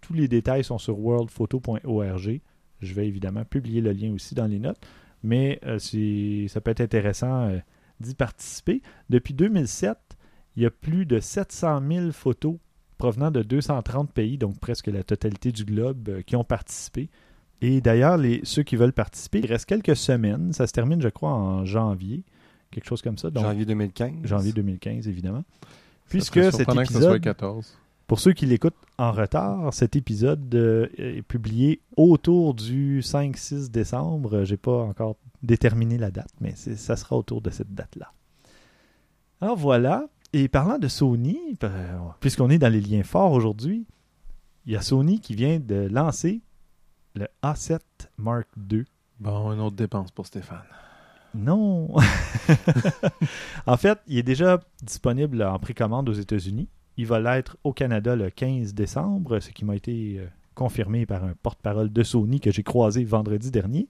[0.00, 2.40] tous les détails sont sur worldphoto.org.
[2.80, 4.80] Je vais évidemment publier le lien aussi dans les notes,
[5.22, 5.78] mais euh,
[6.48, 7.58] ça peut être intéressant euh,
[8.00, 8.82] d'y participer.
[9.10, 9.96] Depuis 2007,
[10.56, 12.56] il y a plus de 700 000 photos
[12.98, 17.08] provenant de 230 pays, donc presque la totalité du globe, euh, qui ont participé.
[17.60, 20.52] Et d'ailleurs, ceux qui veulent participer, il reste quelques semaines.
[20.52, 22.24] Ça se termine, je crois, en janvier,
[22.72, 23.30] quelque chose comme ça.
[23.30, 24.12] Donc, Janvier 2015.
[24.24, 25.44] janvier 2015, évidemment.
[26.08, 27.78] Puisque cet surprenant que ce soit épisode, 14.
[28.06, 34.44] Pour ceux qui l'écoutent en retard, cet épisode euh, est publié autour du 5-6 décembre.
[34.44, 38.12] J'ai pas encore déterminé la date, mais ça sera autour de cette date-là.
[39.40, 40.06] Alors voilà.
[40.32, 43.86] Et parlant de Sony, euh, puisqu'on est dans les liens forts aujourd'hui,
[44.64, 46.40] il y a Sony qui vient de lancer
[47.14, 47.80] le A7
[48.16, 48.84] Mark II.
[49.20, 50.62] Bon, une autre dépense pour Stéphane.
[51.34, 51.94] Non.
[53.66, 56.68] en fait, il est déjà disponible en précommande aux États-Unis.
[56.96, 61.24] Il va l'être au Canada le 15 décembre, ce qui m'a été euh, confirmé par
[61.24, 63.88] un porte-parole de Sony que j'ai croisé vendredi dernier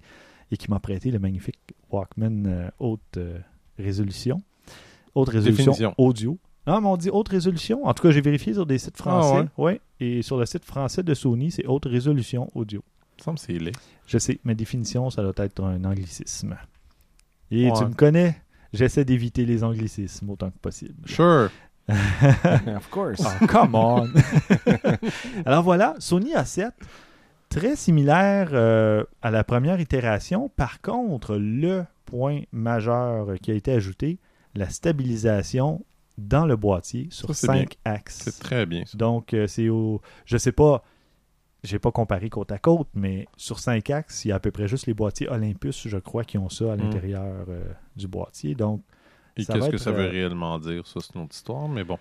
[0.51, 1.59] et qui m'a prêté le magnifique
[1.91, 3.39] Walkman euh, haute euh,
[3.79, 4.41] résolution.
[5.15, 5.95] Haute résolution Définition.
[5.99, 6.39] audio.
[6.67, 7.85] Non, mais on dit haute résolution.
[7.87, 9.47] En tout cas, j'ai vérifié sur des sites français.
[9.49, 9.81] Ah ouais.
[9.99, 12.85] Et sur le site français de Sony, c'est haute résolution audio.
[13.19, 13.73] Il semble c'est laid.
[14.07, 16.57] Je sais, ma définition, ça doit être un anglicisme.
[17.51, 17.77] Et Ouais.
[17.77, 18.41] tu me connais,
[18.73, 20.95] j'essaie d'éviter les anglicismes autant que possible.
[21.07, 21.51] Sure.
[21.89, 23.23] of course.
[23.25, 24.09] Oh, come on!
[25.47, 26.71] Alors voilà, Sony A7,
[27.49, 30.49] très similaire euh, à la première itération.
[30.57, 34.19] Par contre, le point majeur qui a été ajouté,
[34.55, 35.85] la stabilisation
[36.19, 37.63] dans le boîtier sur Ça, bien.
[37.63, 38.23] 5 axes.
[38.25, 38.85] C'est très bien.
[38.85, 38.97] ça.
[38.97, 40.01] Donc, euh, c'est au.
[40.25, 40.85] Je sais pas.
[41.65, 44.51] J'ai pas comparé côte à côte, mais sur 5 axes, il y a à peu
[44.51, 47.63] près juste les boîtiers Olympus, je crois, qui ont ça à l'intérieur euh,
[47.95, 48.57] du boîtier.
[48.57, 48.83] Donc,
[49.37, 51.85] Et qu'est-ce que être, ça veut euh, réellement dire, ça, c'est une autre histoire, mais
[51.85, 51.99] bon.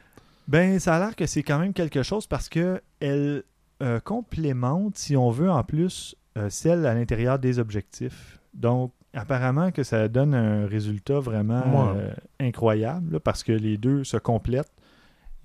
[0.48, 3.44] ben, ça a l'air que c'est quand même quelque chose parce que elle
[3.82, 8.40] euh, complémente, si on veut, en plus, euh, celle à l'intérieur des objectifs.
[8.54, 11.98] Donc, apparemment que ça donne un résultat vraiment Ouais.
[12.00, 14.72] euh, incroyable là, parce que les deux se complètent.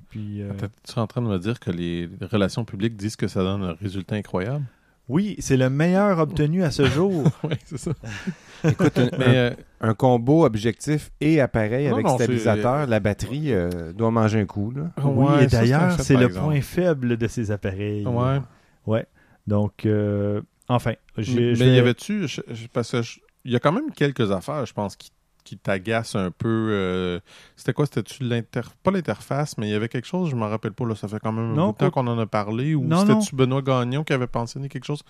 [0.09, 0.41] Puis,
[0.85, 3.63] Tu es en train de me dire que les relations publiques disent que ça donne
[3.63, 4.65] un résultat incroyable?
[5.09, 7.25] Oui, c'est le meilleur obtenu à ce jour.
[7.45, 7.93] oui, c'est ça.
[8.65, 13.53] Écoute, un, Mais euh, un combo objectif et appareil Non, avec non, stabilisateur, la batterie
[13.53, 14.73] euh, doit manger un coup.
[14.73, 14.91] Là.
[15.05, 16.47] oui, ouais, et d'ailleurs, c'est le exemple.
[16.47, 18.05] point faible de ces appareils.
[18.07, 18.41] Ouais.
[18.87, 19.07] Ouais.
[19.47, 22.27] Donc, euh, enfin, j'ai- Mais mais y avait-tu.
[22.73, 25.13] Parce que je- il y a quand même quelques affaires, je pense, qui,
[25.47, 26.69] qui t'agacent un peu.
[26.73, 27.21] euh,
[27.57, 27.87] C'était quoi?
[27.87, 28.61] C'était-tu l'inter.
[28.83, 30.85] Pas l'interface, mais il y avait quelque chose, je m'en rappelle pas.
[30.87, 32.75] Là, ça fait quand même un bout de temps qu'on en a parlé.
[32.75, 35.03] Ou c'était-tu Benoît Gagnon qui avait mentionné quelque chose?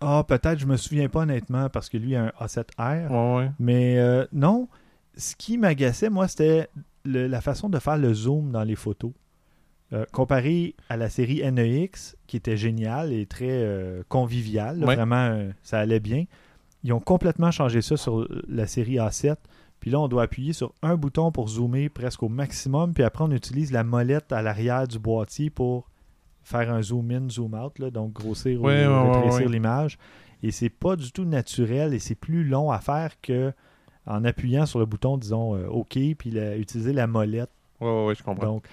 [0.00, 3.08] Ah, peut-être, je me souviens pas honnêtement parce que lui a un A7R.
[3.10, 3.50] Ouais, ouais.
[3.58, 4.68] Mais euh, non,
[5.16, 6.68] ce qui m'agaçait, moi, c'était
[7.04, 9.12] la façon de faire le zoom dans les photos.
[9.94, 13.66] Euh, comparé à la série NEX, qui était géniale et très
[14.08, 14.94] conviviale, là, Ouais.
[14.96, 16.24] vraiment, ça allait bien.
[16.84, 19.36] Ils ont complètement changé ça sur la série A7.
[19.80, 22.92] Puis là, on doit appuyer sur un bouton pour zoomer presque au maximum.
[22.94, 25.88] Puis après, on utilise la molette à l'arrière du boîtier pour
[26.42, 28.64] faire un zoom in, zoom out, là, donc grossir ou
[29.12, 29.98] rétrécir l'image.
[30.42, 33.52] Et c'est pas du tout naturel et c'est plus long à faire que
[34.06, 37.50] en appuyant sur le bouton, disons, euh, OK, puis la- utiliser la molette.
[37.80, 38.46] Ouais, ouais, je comprends.
[38.46, 38.66] Donc,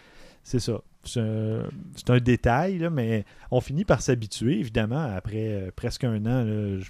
[0.44, 0.80] c'est ça.
[1.04, 6.44] C'est un, détail, là, mais on finit par s'habituer, évidemment, après euh, presque un an.
[6.46, 6.90] là, je-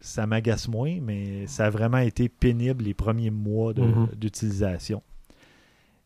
[0.00, 4.08] ça m'agace moins, mais ça a vraiment été pénible les premiers mois Mhm.
[4.16, 5.02] d'utilisation.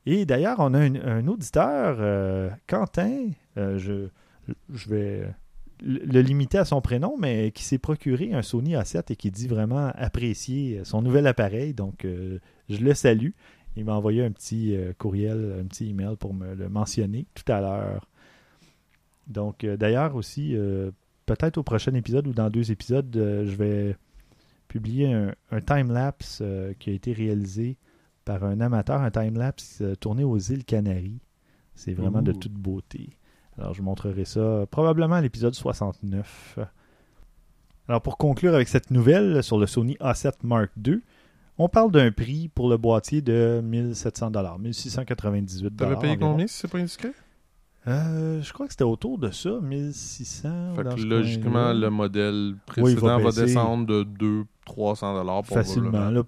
[0.07, 4.09] Et d'ailleurs, on a un, un auditeur, euh, Quentin, euh, je,
[4.73, 5.29] je vais
[5.83, 9.49] le limiter à son prénom, mais qui s'est procuré un Sony A7 et qui dit
[9.49, 11.73] vraiment apprécier son nouvel appareil.
[11.75, 13.31] Donc, euh, je le salue.
[13.77, 17.61] Il m'a envoyé un petit courriel, un petit email pour me le mentionner tout à
[17.61, 18.09] l'heure.
[19.27, 20.91] Donc, euh, d'ailleurs aussi, euh,
[21.27, 23.97] peut-être au prochain épisode ou dans deux épisodes, euh, je vais
[24.69, 27.77] publier un, un time-lapse euh, qui a été réalisé
[28.25, 31.21] par un amateur, un time-lapse euh, tourné aux îles Canaries.
[31.75, 33.11] C'est vraiment de toute beauté.
[33.59, 36.59] Alors, je montrerai ça probablement à l'épisode 69.
[37.89, 41.01] Alors, pour conclure avec cette nouvelle sur le Sony A7 Mark II,
[41.59, 46.33] on parle d'un prix pour le boîtier de 1700 1698 T'avais payé environ.
[46.33, 47.13] combien si c'est pas indiscret?
[47.87, 50.49] Euh, je crois que c'était autour de ça, 1600.
[50.77, 54.05] Fait que logiquement, le modèle Oui, précédent va descendre de
[54.67, 56.11] 200-300 dollars facilement.
[56.11, 56.23] Là,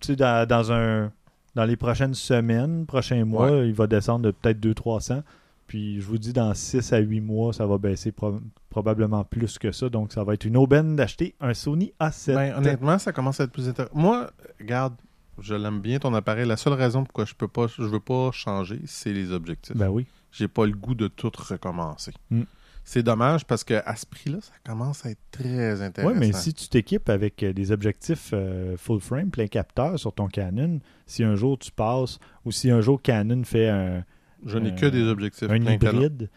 [0.00, 1.12] tu sais, dans, dans un
[1.54, 5.22] dans les prochaines semaines, prochains mois, il va descendre de peut-être 200-300.
[5.66, 8.38] Puis je vous dis, dans 6 à 8 mois, ça va baisser pro-
[8.70, 9.88] probablement plus que ça.
[9.88, 12.34] Donc ça va être une aubaine d'acheter un Sony A7.
[12.34, 13.96] Ben, honnêtement, ça commence à être plus intéressant.
[13.98, 14.30] Moi,
[14.60, 14.94] regarde,
[15.40, 16.46] Je l'aime bien ton appareil.
[16.46, 19.76] La seule raison pourquoi je peux pas, je veux pas changer, c'est les objectifs.
[19.76, 20.06] Ben oui.
[20.36, 22.12] J'ai pas le goût de tout recommencer.
[22.30, 22.42] Mm.
[22.84, 26.12] C'est dommage parce que à ce prix-là, ça commence à être très intéressant.
[26.12, 30.12] Oui, mais si tu t'équipes avec euh, des objectifs euh, full frame, plein capteur sur
[30.12, 34.04] ton Canon, si un jour tu passes, ou si un jour Canon fait un,
[34.44, 36.30] je n'ai que des objectifs un hybride,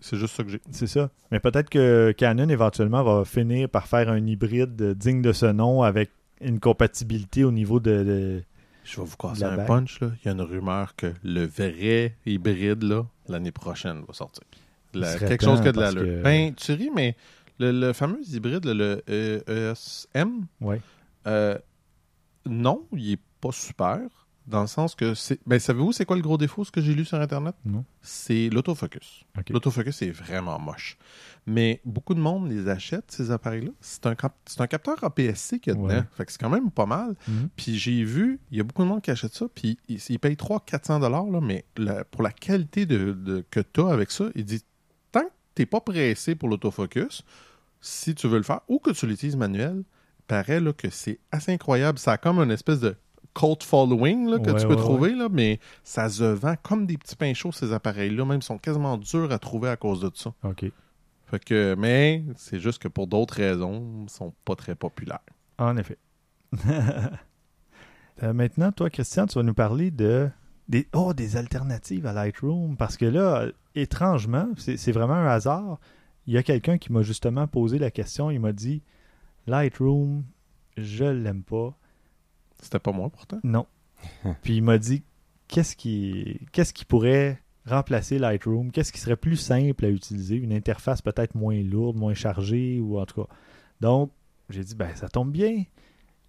[0.00, 0.60] C'est juste ça que j'ai.
[0.70, 1.10] c'est ça.
[1.32, 5.82] Mais peut-être que Canon éventuellement va finir par faire un hybride digne de ce nom
[5.82, 6.10] avec
[6.40, 8.04] une compatibilité au niveau de.
[8.04, 8.42] de-
[8.84, 9.66] Je vais vous casser un bague.
[9.66, 9.98] punch.
[10.00, 10.10] Là.
[10.22, 14.42] Il y a une rumeur que le vrai hybride, là, l'année prochaine, va sortir.
[14.94, 16.02] La- quelque chose qui a de l'allure.
[16.02, 17.16] que- Ben, tu ris, mais
[17.58, 20.80] le, le fameux hybride, le ESM, Ouais.
[21.26, 21.58] euh,
[22.46, 24.00] non, il est pas super.
[24.46, 25.40] Dans le sens que c'est.
[25.46, 27.54] Ben, savez-vous, c'est quoi le gros défaut, ce que j'ai lu sur Internet?
[27.64, 27.82] Non.
[28.02, 29.24] C'est l'autofocus.
[29.48, 30.98] L'autofocus est vraiment moche.
[31.46, 33.70] Mais beaucoup de monde les achète, ces appareils-là.
[33.80, 35.88] C'est un, cap- c'est un capteur APS-C qu'il y a dedans.
[35.88, 36.04] Ouais.
[36.14, 37.14] Fait que c'est quand même pas mal.
[37.26, 37.48] Mhm.
[37.56, 40.18] Puis j'ai vu, il y a beaucoup de monde qui achète ça, puis ils, ils
[40.18, 44.26] payent 300-400 dollars, mais la- pour la qualité de, de- que tu as avec ça,
[44.34, 44.62] il dit
[45.10, 47.22] tant que tu n'es pas pressé pour l'autofocus,
[47.80, 49.84] si tu veux le faire, ou que tu l'utilises manuel,
[50.26, 51.98] paraît là, que c'est assez incroyable.
[51.98, 52.96] Ça a comme une espèce de
[53.34, 56.86] cult following là, que Ouais, tu peux ouais, trouver, là, mais ça se vend comme
[56.86, 58.24] des petits pains chauds, ces appareils-là.
[58.24, 60.32] Même ils sont quasiment durs à trouver à cause de ça.
[60.44, 60.64] OK.
[61.26, 65.20] Fait que, mais c'est juste que pour d'autres raisons, ils sont pas très populaires.
[65.58, 65.98] En effet.
[68.22, 70.30] Euh, maintenant, toi, Christian, tu vas nous parler de
[70.68, 72.76] des, oh, des alternatives à Lightroom.
[72.76, 75.80] Parce que là, étrangement, c'est c'est vraiment un hasard.
[76.28, 78.30] Il y a quelqu'un qui m'a justement posé la question.
[78.30, 78.82] Il m'a dit
[79.48, 80.22] Lightroom,
[80.76, 81.76] je l'aime pas.
[82.64, 83.38] C'était pas moi pourtant.
[83.44, 83.66] Non.
[84.42, 85.02] Puis il m'a dit
[85.48, 88.70] qu'est-ce qui, qu'est-ce qui pourrait remplacer Lightroom?
[88.72, 90.36] Qu'est-ce qui serait plus simple à utiliser?
[90.36, 93.28] Une interface peut-être moins lourde, moins chargée, ou en tout cas.
[93.80, 94.10] Donc,
[94.50, 95.64] j'ai dit ben, ça tombe bien.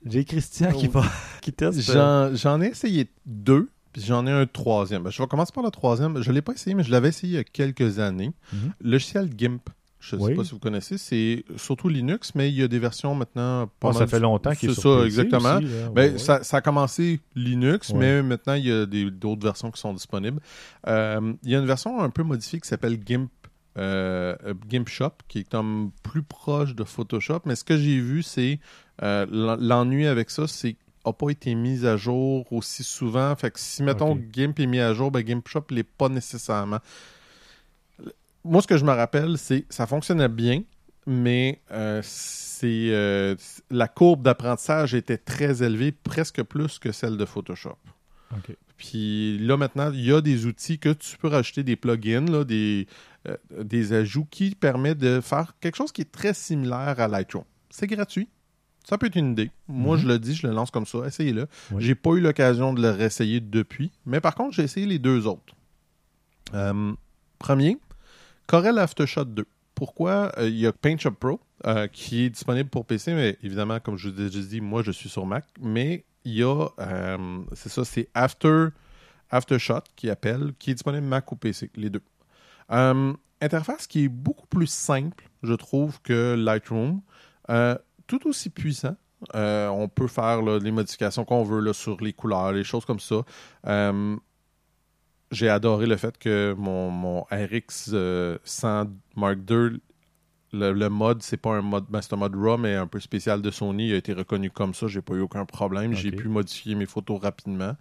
[0.05, 0.99] J'ai Christian qui Oh.
[0.99, 1.03] va
[1.41, 1.89] qui teste.
[1.89, 5.03] euh, J'en, j'en ai essayé deux, puis j'en ai un troisième.
[5.03, 6.21] Ben, je vais commencer par le troisième.
[6.21, 8.31] Je ne l'ai pas essayé, mais je l'avais essayé il y a quelques années.
[8.53, 8.73] Mhm.
[8.81, 9.61] Logiciel GIMP.
[10.07, 10.35] Je ne sais Oui.
[10.35, 10.97] pas si vous connaissez.
[10.97, 13.67] C'est surtout Linux, mais il y a des versions maintenant.
[13.79, 15.55] Pas Bon, ça fait longtemps qu'il est C'est sur ça, PC exactement.
[15.57, 15.89] aussi, là.
[15.89, 17.97] Ben, Ouais, ça, ça a commencé Linux, Ouais.
[17.99, 20.39] mais maintenant, il y a d'autres versions qui sont disponibles.
[20.87, 23.29] Euh, il y a une version un peu modifiée qui s'appelle GIMP,
[23.77, 27.41] euh, euh, GIMP Shop, qui est comme plus proche de Photoshop.
[27.45, 28.59] Mais ce que j'ai vu, c'est
[29.03, 33.35] euh, l'en- l'ennui avec ça, c'est n'a pas été mis à jour aussi souvent.
[33.35, 34.17] Fait que si, mettons.
[34.33, 36.79] GIMP est mis à jour, ben, GIMP Shop l'est pas nécessairement.
[38.45, 40.61] Moi, ce que je me rappelle, c'est ça fonctionnait bien,
[41.07, 43.35] mais euh, c'est euh,
[43.71, 47.77] la courbe d'apprentissage était très élevée, presque plus que celle de Photoshop.
[48.77, 52.43] Puis là, maintenant, il y a des outils que tu peux rajouter des plugins, là,
[52.43, 52.87] des,
[53.27, 57.45] euh, des ajouts qui permettent de faire quelque chose qui est très similaire à Lightroom.
[57.69, 58.27] C'est gratuit.
[58.87, 59.49] Ça peut être une idée.
[59.67, 60.01] Moi, Mhm.
[60.03, 60.99] je le dis, je le lance comme ça.
[61.07, 61.47] Essayez-le.
[61.71, 61.83] Oui.
[61.83, 63.91] J'ai pas eu l'occasion de le réessayer depuis.
[64.05, 65.55] Mais par contre, j'ai essayé les deux autres.
[66.53, 66.93] Euh,
[67.39, 67.77] premier,
[68.47, 69.45] Corel Aftershot 2.
[69.73, 73.79] Pourquoi Euh, Il y a PaintShop Pro euh, qui est disponible pour PC, mais évidemment,
[73.79, 75.45] comme je vous ai déjà dit, moi je suis sur Mac.
[75.59, 78.67] Mais il y a, euh, c'est ça, c'est After,
[79.29, 82.03] Aftershot qui appelle, qui est disponible Mac ou PC, les deux.
[83.41, 87.01] Interface qui est beaucoup plus simple, je trouve, que Lightroom.
[88.07, 88.95] Tout aussi puissant.
[89.33, 93.23] On peut faire les modifications qu'on veut là, sur les couleurs, les choses comme ça.
[95.35, 99.79] J'ai adoré le fait que mon, mon RX euh, 100 Mark II,
[100.53, 102.99] le, le mode, c'est pas un mode, ben, c'est un mode RAW, mais un peu
[102.99, 103.89] spécial de Sony.
[103.89, 104.87] Il a été reconnu comme ça.
[104.87, 105.93] J'ai pas eu aucun problème.
[105.93, 107.75] J'ai pu modifier mes photos rapidement.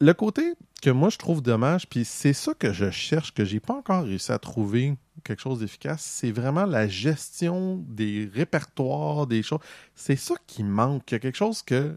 [0.00, 3.60] Le côté que moi je trouve dommage, puis c'est ça que je cherche, que j'ai
[3.60, 9.42] pas encore réussi à trouver quelque chose d'efficace, c'est vraiment la gestion des répertoires, des
[9.42, 9.60] choses.
[9.94, 11.10] C'est ça qui manque.
[11.10, 11.94] Il y a quelque chose que.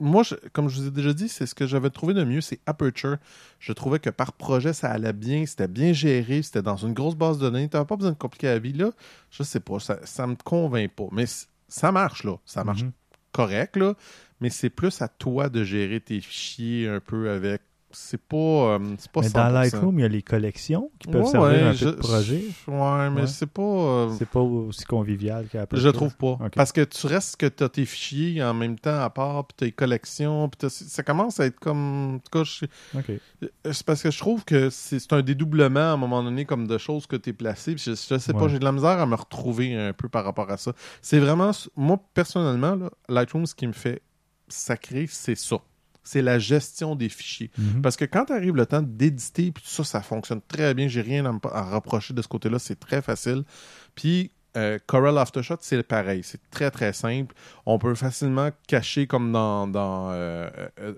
[0.00, 2.40] Moi, je- comme je vous ai déjà dit, c'est ce que j'avais trouvé de mieux,
[2.40, 3.16] c'est Aperture.
[3.58, 7.16] Je trouvais que par projet, ça allait bien, c'était bien géré, c'était dans une grosse
[7.16, 7.68] base de données.
[7.68, 8.72] Tu n'avais pas besoin de compliquer la vie.
[8.72, 8.90] Là,
[9.30, 11.08] je sais pas, ça, ça me convainc pas.
[11.10, 11.24] Mais
[11.66, 12.36] ça marche, là.
[12.46, 12.92] Ça marche Mhm.
[13.32, 13.94] correct, là,
[14.40, 17.62] mais c'est plus à toi de gérer tes fichiers un peu avec.
[17.90, 19.32] C'est pas, euh, c'est pas Mais 100%.
[19.32, 21.96] dans Lightroom, il y a les collections qui peuvent Ouais, servir un je- peu de
[21.96, 22.42] projet.
[22.66, 23.26] Ouais, mais Ouais.
[23.26, 23.62] c'est pas.
[23.62, 25.76] euh, C'est pas aussi convivial qu'Apple.
[25.78, 26.38] je trouve pas.
[26.54, 29.66] Parce que tu restes que tu as tes fichiers en même temps à part, puis
[29.66, 32.16] les collections, puis ça commence à être comme.
[32.16, 32.66] En tout cas, je-
[32.98, 33.10] OK.
[33.42, 36.66] Euh, C'est parce que je trouve que c'est un dédoublement à un moment donné comme
[36.66, 37.74] de choses que tu es placé.
[37.78, 38.48] Je, je sais pas, Ouais.
[38.50, 40.72] j'ai de la misère à me retrouver un peu par rapport à ça.
[41.00, 44.02] C'est vraiment, moi personnellement, là, Lightroom, ce qui me fait
[44.48, 45.56] sacré, c'est ça.
[46.08, 47.50] C'est la gestion des fichiers.
[47.58, 47.82] Mhm.
[47.82, 50.88] Parce que quand arrive le temps d'éditer, puis tout ça, ça fonctionne très bien.
[50.88, 52.58] J'ai rien à me à reprocher de ce côté-là.
[52.58, 53.44] C'est très facile.
[53.94, 56.22] Puis, euh, Corel Aftershot, c'est pareil.
[56.24, 57.34] C'est très, très simple.
[57.66, 60.48] On peut facilement cacher comme dans, dans, euh,
[60.80, 60.94] euh,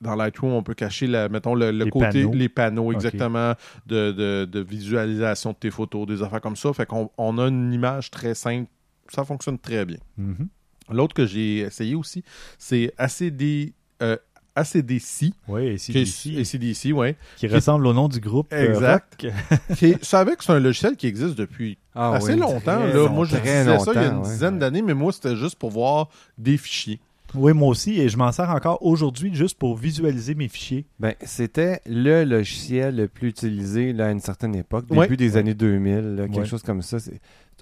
[0.00, 2.32] dans Lightroom, on peut cacher, la, mettons, le, le Les côté, panneaux.
[2.34, 3.54] les panneaux exactement
[3.86, 6.72] de, de- de visualisation de tes photos, des affaires comme ça.
[6.72, 8.68] Fait qu'on on a une image très simple.
[9.08, 9.98] Ça fonctionne très bien.
[10.16, 10.48] Mhm.
[10.90, 12.24] L'autre que j'ai essayé aussi,
[12.58, 13.72] c'est ACD,
[14.02, 14.16] euh,
[14.54, 15.32] ACDC.
[15.48, 17.16] Oui, ici, ACDC, ouais.
[17.36, 18.52] qui ressemble au nom du groupe.
[18.52, 19.26] euh, Exact.
[19.76, 22.84] Qui savez que c'est un logiciel qui existe depuis Ah assez oui, longtemps.
[22.84, 23.08] Là.
[23.08, 24.22] Moi, je disais ça il y a une ouais.
[24.24, 27.00] dizaine d'années, mais moi, c'était juste pour voir des fichiers.
[27.34, 30.84] Oui, moi aussi, et je m'en sers encore aujourd'hui juste pour visualiser mes fichiers.
[31.00, 35.16] Ben, c'était le logiciel le plus utilisé là, à une certaine époque, début Ouais.
[35.16, 36.44] des années 2000, là, quelque Ouais.
[36.44, 36.98] chose comme ça.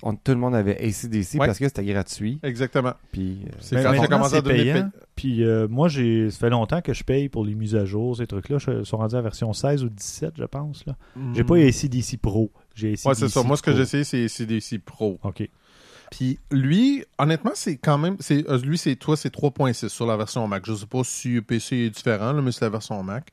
[0.03, 1.47] On- tout le monde avait ACDC Ouais.
[1.47, 2.39] parce que c'était gratuit.
[2.43, 2.93] Exactement.
[3.13, 4.75] Puis, euh, C'est quand ça a payant.
[4.91, 7.85] pay- Puis euh, moi, j'ai, ça fait longtemps que je paye pour les mises à
[7.85, 8.59] jour, ces trucs-là.
[8.59, 10.85] Je suis rendu à la version 16 ou 17, je pense.
[10.87, 10.97] Là.
[11.35, 12.51] J'ai pas ACDC Pro.
[12.75, 13.09] J'ai ACDC Hmm.
[13.09, 13.43] Ouais, c'est ça.
[13.43, 13.77] Moi, ce que Pro.
[13.77, 15.19] j'ai essayé, c'est CDC Pro.
[15.23, 15.49] OK.
[16.11, 18.17] Puis lui, honnêtement, c'est quand même.
[18.21, 20.65] c'est euh, Lui, c'est toi, c'est 3.6 sur la version Mac.
[20.67, 23.29] Je sais pas si PC est différent, là, mais c'est la version Mac.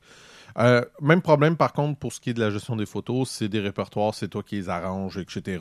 [0.58, 3.48] Euh, même problème, par contre, pour ce qui est de la gestion des photos, c'est
[3.48, 5.58] des répertoires, c'est toi qui les arranges, etc.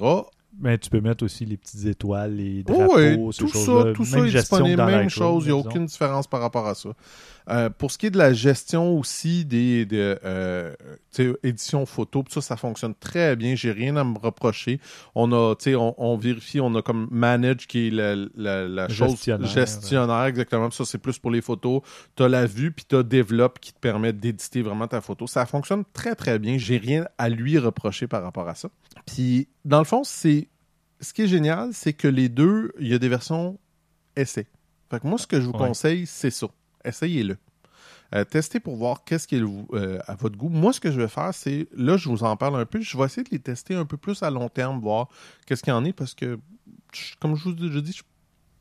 [0.59, 3.93] Mais tu peux mettre aussi les petites étoiles, les Oh, drapeaux, ouais, ces tout ça,
[3.93, 6.73] tout ça Même est disponible, même chose, il n'y a aucune différence par rapport à
[6.75, 6.89] ça.
[7.49, 10.75] Euh, pour ce qui est de la gestion aussi des, des, euh,
[11.43, 13.55] éditions photo, ça, ça fonctionne très bien.
[13.55, 14.79] J'ai rien à me reprocher.
[15.15, 18.67] On a, tu sais, on, on vérifie, on a comme manage qui est la, la,
[18.67, 19.47] la chose Gestionnaire.
[19.47, 20.69] gestionnaire, exactement.
[20.71, 21.81] Ça, c'est plus pour les photos.
[22.15, 25.25] Tu as la vue, puis tu as développe qui te permet d'éditer vraiment ta photo.
[25.27, 26.57] Ça fonctionne très, très bien.
[26.57, 28.69] J'ai rien à lui reprocher par rapport à ça.
[29.05, 30.47] Puis, dans le fond, c'est
[30.99, 33.57] ce qui est génial, c'est que les deux, il y a des versions
[34.15, 34.47] essai.
[34.91, 35.67] Fait que moi, ce que je vous Ouais.
[35.67, 36.47] conseille, c'est ça.
[36.87, 37.37] Essayez-le.
[38.15, 40.49] Euh, testez pour voir qu'est-ce qui est euh, à votre goût.
[40.49, 42.97] Moi, ce que je vais faire, c'est, là, je vous en parle un peu, je
[42.97, 45.09] vais essayer de les tester un peu plus à long terme, voir
[45.45, 46.39] qu'est-ce qu'il y en est, parce que,
[47.19, 48.03] comme je vous dit, je suis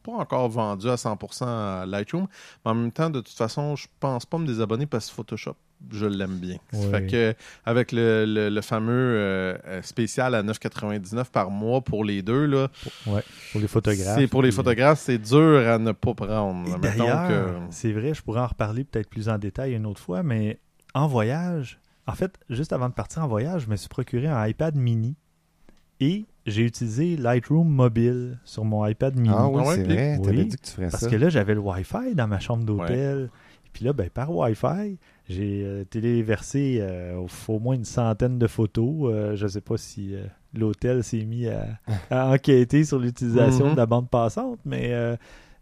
[0.06, 2.26] pas encore vendu à 100% à Lightroom,
[2.64, 5.56] mais en même temps, de toute façon, je pense pas me désabonner parce que Photoshop,
[5.90, 6.56] je l'aime bien.
[6.72, 6.90] Ouais.
[6.90, 7.34] Fait que,
[7.64, 12.46] avec le, le- le fameux euh, euh, spécial à 9,99 par mois pour les deux,
[12.46, 12.68] là,
[13.06, 14.16] Ouais, pour les photographes.
[14.18, 16.80] c'est pour les photographes, c'est dur à ne pas prendre.
[16.80, 20.58] Que- c'est vrai, je pourrais en reparler peut-être plus en détail une autre fois, mais
[20.94, 24.46] en voyage, en fait, juste avant de partir en voyage, je me suis procuré un
[24.46, 25.16] iPad mini
[26.00, 29.34] et j'ai utilisé Lightroom mobile sur mon iPad mini.
[29.36, 30.18] ah oui, Ah ouais, c'est vrai.
[30.22, 31.10] T'avais Oui, dit que tu ferais Parce ça.
[31.10, 33.30] que là, j'avais le Wi-Fi dans ma chambre d'hôtel.
[33.66, 38.46] Et puis là, ben, par Wi-Fi, j'ai euh, téléversé euh, au, moins une centaine de
[38.46, 39.12] photos.
[39.12, 40.24] Euh, je ne sais pas si euh,
[40.54, 41.66] l'hôtel s'est mis à,
[42.10, 43.72] à enquêter sur l'utilisation Mhm.
[43.72, 45.16] de la bande passante, mais euh,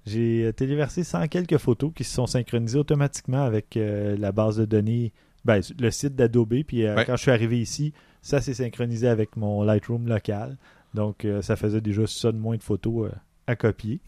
[0.06, 4.66] j'ai téléversé 100 quelques photos qui se sont synchronisées automatiquement avec euh, la base de
[4.66, 5.12] données,
[5.46, 6.54] ben, le site d'Adobe.
[6.66, 7.04] Puis euh, Ouais.
[7.06, 7.94] quand je suis arrivé ici,
[8.24, 10.56] ça s'est synchronisé avec mon Lightroom local.
[10.94, 13.14] Donc, euh, ça faisait déjà ça de moins de photos euh,
[13.46, 14.00] à copier.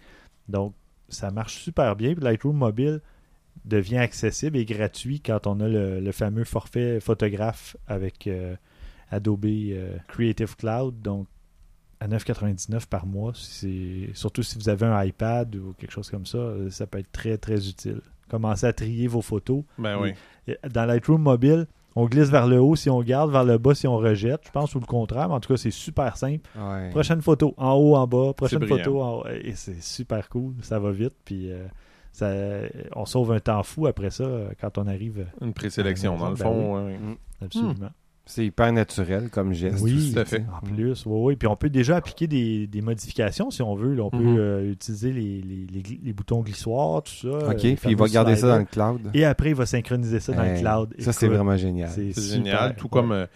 [0.48, 0.72] Donc,
[1.10, 2.14] ça marche super bien.
[2.14, 3.02] Puis Lightroom mobile
[3.66, 8.56] devient accessible et gratuit quand on a le, le fameux forfait photographe avec euh,
[9.10, 9.46] Adobe
[10.08, 11.02] Creative Cloud.
[11.02, 11.28] Donc,
[12.00, 16.26] à 9,99 par mois, c'est surtout si vous avez un iPad ou quelque chose comme
[16.26, 18.00] ça, ça peut être très, très utile.
[18.28, 19.62] Commencez à trier vos photos.
[19.78, 20.14] Ben oui.
[20.70, 23.86] Dans Lightroom mobile, on glisse vers le haut si on garde, vers le bas si
[23.88, 24.42] on rejette.
[24.46, 26.48] Je pense ou le contraire, mais en tout cas, c'est super simple.
[26.56, 26.90] Ouais.
[26.90, 28.32] Prochaine photo, en haut, en bas.
[28.34, 29.26] Prochaine photo, en haut.
[29.28, 30.54] Et c'est super cool.
[30.62, 31.14] Ça va vite.
[31.24, 31.66] Puis euh,
[32.12, 32.30] ça,
[32.94, 35.26] on sauve un temps fou après ça euh, quand on arrive.
[35.40, 36.86] Une présélection, dans le Ben fond.
[36.86, 36.98] ouais.
[37.42, 37.90] Absolument.
[38.28, 39.82] C'est hyper naturel comme geste.
[39.84, 40.44] Oui, tout à fait.
[40.52, 41.06] en plus.
[41.06, 41.36] Oui, oui.
[41.36, 43.94] Puis on peut déjà appliquer des, des modifications si on veut.
[43.94, 44.02] là.
[44.02, 44.36] On peut Mhm.
[44.38, 47.48] euh, utiliser les, les- les gli- les boutons glissoires, tout ça.
[47.50, 49.10] OK, puis il va garder ça dans le cloud.
[49.14, 50.94] Et après, il va synchroniser ça dans le cloud.
[50.98, 51.90] Ça, c'est vraiment génial.
[51.90, 52.74] C'est génial.
[52.74, 52.90] Tout Ouais.
[52.90, 53.26] comme euh,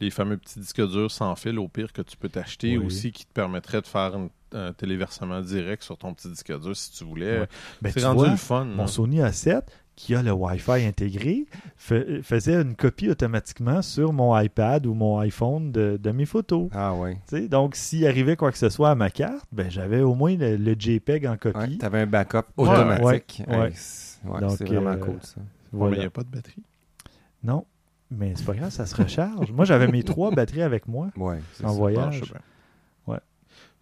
[0.00, 2.86] les fameux petits disques durs sans fil, au pire, que tu peux t'acheter Oui.
[2.86, 6.74] aussi, qui te permettraient de faire une- un téléversement direct sur ton petit disque dur
[6.74, 7.40] si tu voulais.
[7.40, 7.46] Ouais.
[7.82, 8.64] Ben, c'est rendu vois, le fun.
[8.64, 8.86] Mon là.
[8.86, 9.60] Sony A7,
[9.98, 11.44] qui a le Wi-Fi intégré,
[11.76, 16.68] fa- faisait une copie automatiquement sur mon iPad ou mon iPhone de, de mes photos.
[16.72, 17.14] Ah ouais.
[17.28, 20.14] Tu sais, donc, s'il arrivait quoi que ce soit à ma carte, ben, j'avais au
[20.14, 21.78] moins le, le JPEG en Ouais, copie.
[21.78, 23.42] T'avais un backup automatique.
[23.48, 23.72] ouais, ouais.
[23.74, 25.40] c'est ouais, Donc, c'est vraiment euh, cool ça.
[25.72, 26.62] Mais il n'y a pas de batterie.
[27.42, 27.64] Non,
[28.10, 29.50] mais c'est pas grave, ça se recharge.
[29.52, 31.74] moi, j'avais mes trois batteries avec moi Ouais, c'est en ça.
[31.74, 32.22] Voyage.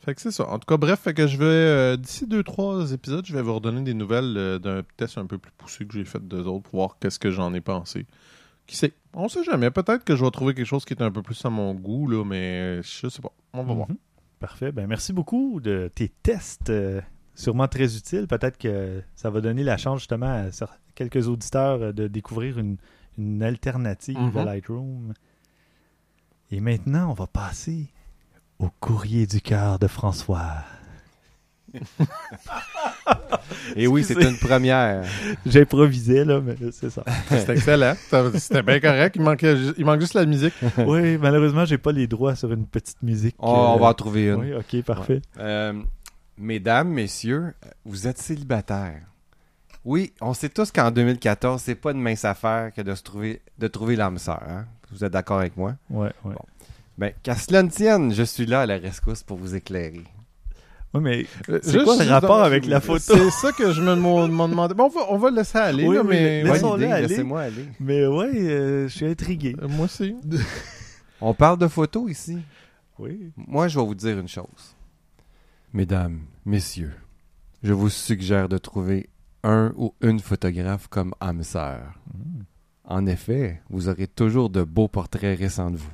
[0.01, 0.49] Fait que c'est ça.
[0.49, 3.43] En tout cas, bref, fait que je vais, euh, d'ici deux, trois épisodes, je vais
[3.43, 6.45] vous redonner des nouvelles euh, d'un test un peu plus poussé que j'ai fait d'eux
[6.45, 8.07] autres pour voir qu'est-ce que j'en ai pensé.
[8.67, 8.93] Qui sait?
[9.15, 9.71] On sait jamais.
[9.71, 12.07] Peut-être que je vais trouver quelque chose qui est un peu plus à mon goût,
[12.09, 13.33] là, mais je sais pas.
[13.53, 13.89] On va voir.
[13.91, 13.97] Mhm.
[14.39, 14.71] Parfait.
[14.71, 16.71] Ben, merci beaucoup de tes tests.
[16.71, 17.01] euh,
[17.35, 18.27] sûrement très utiles.
[18.27, 20.47] Peut-être que ça va donner la chance justement à
[20.95, 22.77] quelques auditeurs de découvrir une,
[23.19, 24.37] une alternative Mhm.
[24.39, 25.13] à Lightroom.
[26.51, 27.89] Et maintenant, on va passer
[28.59, 30.65] au courrier du cœur de François.
[33.77, 35.05] Et oui, c'est une première.
[35.45, 37.05] J'improvisais, là, mais c'est ça.
[37.29, 37.95] C'était excellent.
[38.35, 39.17] C'était bien correct.
[39.17, 40.55] Il, manquait, ju- il manque juste la musique.
[40.87, 43.37] oui, malheureusement, j'ai pas les droits sur une petite musique.
[43.39, 44.35] On, on euh, va en trouver une.
[44.37, 45.21] Oui, ok, parfait.
[45.39, 45.75] Euh,
[46.39, 47.55] mesdames, messieurs,
[47.85, 49.03] vous êtes célibataires.
[49.85, 53.41] Oui, on sait tous qu'en 2014, c'est pas une mince affaire que de se trouver,
[53.59, 54.43] de trouver l'âme sœur.
[54.49, 54.65] hein.
[54.91, 55.75] Vous êtes d'accord avec moi?
[55.91, 56.35] Ouais, ouais.
[56.99, 60.05] Ben, qu'à cela ne tienne, je suis là à la rescousse pour vous éclairer.
[60.95, 63.15] Ouais, mais Euh, C'est quoi le rapport avec la photo?
[63.17, 64.75] C'est ça que je me demandais.
[64.75, 66.43] Bon, on va, on va le laisser aller, Oui, là, oui, mais...
[66.43, 66.53] laissons- ouais.
[66.55, 67.07] Laissons-le idée, aller.
[67.09, 67.67] laissez-moi aller.
[67.81, 69.55] Mais ouais, euh, je suis intrigué.
[69.61, 70.17] Euh, Moi aussi.
[71.21, 72.39] On parle de photos ici.
[72.99, 73.31] Oui.
[73.37, 74.75] Moi, je vais vous dire une chose.
[75.75, 76.95] Mesdames, messieurs,
[77.63, 79.11] je vous suggère de trouver
[79.43, 81.95] un ou une photographe comme âme sœur.
[82.85, 85.91] En effet, vous aurez toujours de beaux portraits récents de vous.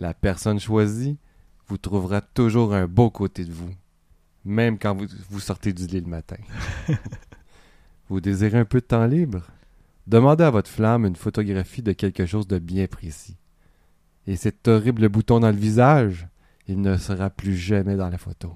[0.00, 1.18] La personne choisie
[1.66, 3.74] vous trouvera toujours un beau côté de vous,
[4.44, 6.36] même quand vous, vous sortez du lit le matin.
[8.08, 9.42] vous désirez un peu de temps libre?
[10.06, 13.36] Demandez à votre flamme une photographie de quelque chose de bien précis.
[14.26, 16.28] Et cet horrible bouton dans le visage,
[16.66, 18.54] il ne sera plus jamais dans la photo.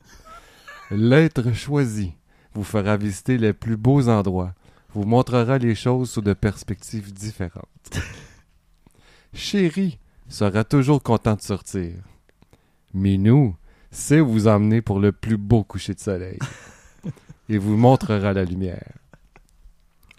[0.90, 2.14] L'être choisi
[2.54, 4.54] vous fera visiter les plus beaux endroits,
[4.94, 7.98] vous montrera les choses sous de perspectives différentes.
[9.32, 9.98] Chéri
[10.28, 11.92] sera toujours content de sortir.
[12.94, 13.56] Minou
[13.90, 16.38] sait vous emmener pour le plus beau coucher de soleil
[17.48, 18.92] et vous montrera la lumière.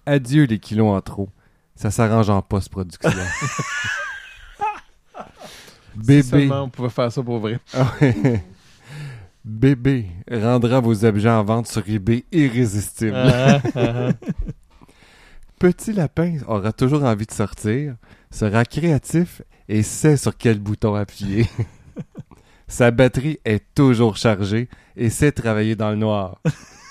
[0.06, 1.30] Adieu les kilos en trop,
[1.76, 3.10] ça s'arrange en post-production.
[5.96, 6.24] Bébé.
[6.24, 7.60] seulement on pouvait faire ça pour vrai.
[7.74, 7.94] Ah.
[9.46, 13.16] Bébé rendra vos objets en vente sur eBay irrésistibles.
[13.16, 14.10] Ah, ah,
[15.60, 17.96] Petit lapin aura toujours envie de sortir,
[18.32, 21.48] sera créatif et sait sur quel bouton appuyer.
[22.68, 26.40] Sa batterie est toujours chargée et sait travailler dans le noir.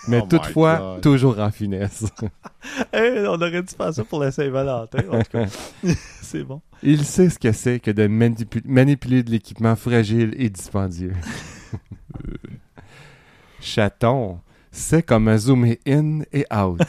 [0.09, 2.05] Mais Oh toutefois, toujours en finesse.
[2.93, 4.99] Hey, on aurait dû faire ça pour la Saint-Valentin.
[6.23, 6.61] c'est bon.
[6.83, 11.15] Il sait ce que c'est que de manipu- manipuler de l'équipement fragile et dispendieux.
[13.61, 14.41] Chaton
[14.73, 16.81] sait comment zoomer in et out.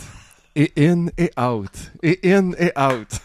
[0.56, 1.92] Et in et out.
[2.02, 3.22] Et in et out.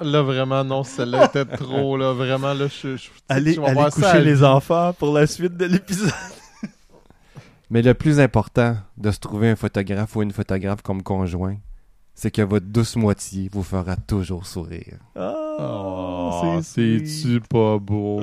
[0.00, 2.12] Là, vraiment, non, celle-là était trop, là.
[2.12, 2.96] Vraiment, là, je...
[2.96, 6.10] je Allez, voir coucher les enfants pour la suite de l'épisode.
[7.70, 11.56] Mais le plus important de se trouver un photographe ou une photographe comme conjoint,
[12.14, 14.98] c'est que votre douce moitié vous fera toujours sourire.
[15.16, 18.22] Ah, Oh, c'est c'est-tu pas beau?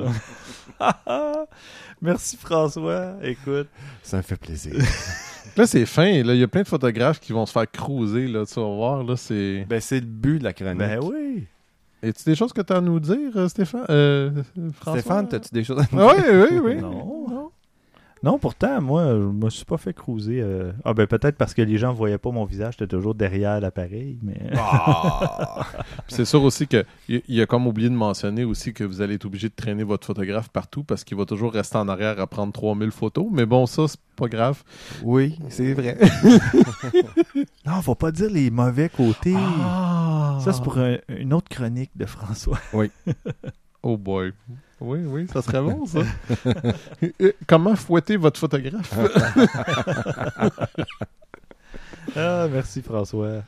[2.02, 3.16] Merci François.
[3.22, 3.68] Écoute.
[4.04, 4.74] Ça me fait plaisir.
[5.58, 6.24] Là, c'est fin.
[6.24, 8.46] Là, il y a plein de photographes qui vont se faire cruiser, là.
[8.46, 9.66] Tu vas voir, là, c'est...
[9.68, 10.78] ben, c'est le but de la chronique.
[10.78, 11.48] Ben oui.
[12.02, 13.86] Est-ce des choses que tu as à nous dire, euh, Stéphane?
[13.89, 14.32] Euh,
[14.80, 15.02] François?
[15.02, 16.76] Stéphane, as-tu des choses à nous Ah oui, oui, oui.
[16.78, 17.52] Non.
[18.22, 20.41] Non, pourtant, moi, je me suis pas fait cruiser.
[20.41, 20.74] euh.
[20.84, 24.20] Ah ben peut-être parce que les gens voyaient pas mon visage, j'étais toujours derrière l'appareil,
[24.22, 24.36] mais.
[24.58, 25.66] Ah!
[26.06, 29.00] Puis C'est sûr aussi que il il a comme oublié de mentionner aussi que vous
[29.00, 32.20] allez être obligé de traîner votre photographe partout parce qu'il va toujours rester en arrière
[32.20, 33.26] à prendre 3000 photos.
[33.32, 34.64] Mais bon, ça, c'est pas grave.
[35.02, 35.97] oui, c'est vrai.
[37.66, 39.36] Non, faut pas dire les mauvais côtés.
[39.38, 40.19] Ah.
[40.40, 42.60] Ça, c'est pour un- une autre chronique de François.
[43.82, 44.34] Oh boy.
[44.82, 46.02] Oui, oui, ça serait bon, ça.
[47.22, 48.94] Euh, Comment fouetter votre photographe?
[52.16, 53.44] Ah, merci François.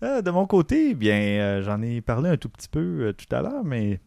[0.00, 3.26] Ah, de mon côté, bien, euh, j'en ai parlé un tout petit peu euh, tout
[3.34, 4.00] à l'heure, mais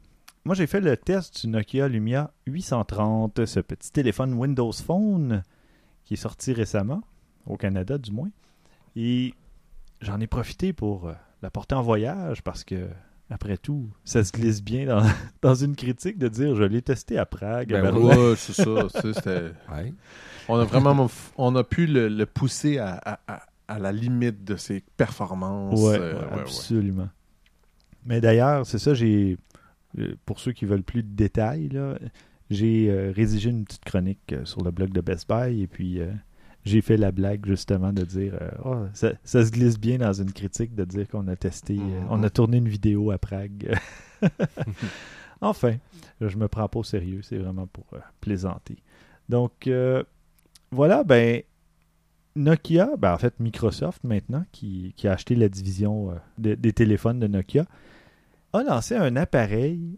[0.45, 5.43] moi j'ai fait le test du Nokia Lumia 830, ce petit téléphone Windows Phone
[6.05, 7.01] qui est sorti récemment,
[7.45, 8.29] au Canada du moins.
[8.95, 9.33] Et
[10.01, 12.87] j'en ai profité pour euh, la porter en voyage parce que,
[13.29, 15.03] après tout, ça se glisse bien dans,
[15.41, 18.15] dans une critique de dire je l'ai testé à Prague, à Ben Berlin.
[18.29, 18.63] Ouais, c'est ça.
[19.71, 19.93] Ouais.
[20.47, 24.43] On a vraiment on a pu le, le pousser à, à- à- à la limite
[24.43, 25.79] de ses performances.
[25.81, 26.41] Ouais, Euh, ouais, ouais, ouais.
[26.41, 27.09] absolument.
[28.05, 29.37] Mais d'ailleurs, c'est ça, j'ai.
[29.97, 31.97] euh, Pour ceux qui veulent plus de détails, là,
[32.51, 35.99] j'ai euh, rédigé une petite chronique euh, sur le blog de Best Buy et puis
[35.99, 36.11] euh,
[36.65, 40.13] j'ai fait la blague justement de dire euh, Ah, ça, ça se glisse bien dans
[40.13, 42.07] une critique de dire qu'on a testé, euh, Mhm.
[42.09, 43.73] on a tourné une vidéo à Prague.
[45.41, 45.75] enfin,
[46.21, 48.77] je me prends pas au sérieux, c'est vraiment pour euh, plaisanter.
[49.29, 49.69] Donc,
[50.71, 51.41] voilà, ben,
[52.35, 57.19] Nokia, ben en fait Microsoft maintenant, qui, qui a acheté la division de- des téléphones
[57.19, 57.65] de Nokia,
[58.53, 59.97] a lancé un appareil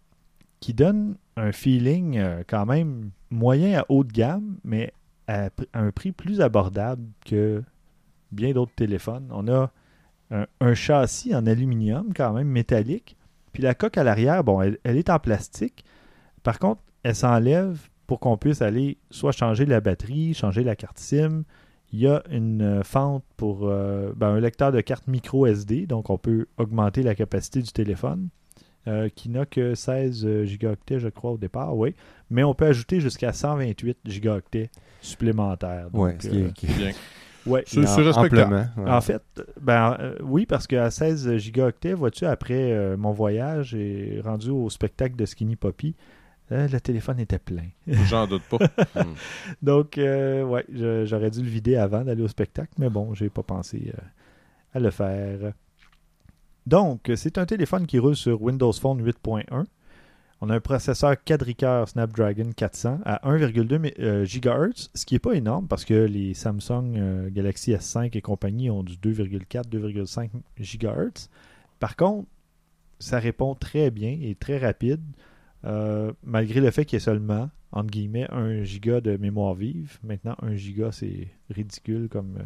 [0.59, 4.91] qui donne un feeling quand même moyen à haut de gamme, mais
[5.28, 7.63] à, un prix plus abordable que
[8.32, 9.28] bien d'autres téléphones.
[9.32, 9.71] On a
[10.32, 13.15] un, châssis en aluminium quand même métallique,
[13.53, 15.86] puis la coque à l'arrière, bon, elle, elle est en plastique,
[16.43, 20.97] Par contre, elle s'enlève pour qu'on puisse aller soit changer la batterie, changer la carte
[20.97, 21.43] SIM.
[21.91, 25.88] Il y a une euh, fente pour euh, ben, un lecteur de carte micro SD,
[25.88, 28.30] donc on peut augmenter la capacité du téléphone,
[28.88, 31.93] euh, qui n'a que 16 gigaoctets, je crois, au départ, oui.
[32.29, 34.69] Mais on peut ajouter jusqu'à 128 gigaoctets
[35.01, 35.88] supplémentaires.
[35.93, 36.91] Ouais, Donc, ce qui est- euh, qui est Bien.
[37.45, 37.63] ouais.
[37.65, 38.53] C'est c'est respectable.
[38.55, 38.91] amplement, ouais.
[38.91, 39.21] En fait,
[39.61, 44.69] ben euh, oui, parce qu'à 16 gigaoctets, vois-tu, après euh, mon voyage et rendu au
[44.69, 45.95] spectacle de Skinny Poppy,
[46.51, 47.67] euh, le téléphone était plein.
[47.88, 48.57] J'en doute pas.
[49.61, 50.65] Donc, euh, ouais,
[51.05, 54.01] j'aurais dû le vider avant d'aller au spectacle, mais bon, j'ai pas pensé euh,
[54.73, 55.51] à le faire.
[56.68, 59.63] Donc, c'est un téléphone qui roule sur Windows Phone 8.1.
[60.41, 65.20] On a un processeur quadricœur Snapdragon 400 à 1,2 mé- euh, GHz, ce qui n'est
[65.20, 71.30] pas énorme parce que les Samsung euh, Galaxy S5 et compagnie ont du 2,4-2,5 GHz.
[71.80, 72.28] Par contre,
[72.99, 74.99] ça répond très bien et très rapide,
[75.63, 79.99] euh, malgré le fait qu'il y ait seulement, entre guillemets, 1 giga de mémoire vive.
[80.03, 82.39] Maintenant, 1 giga, c'est ridicule comme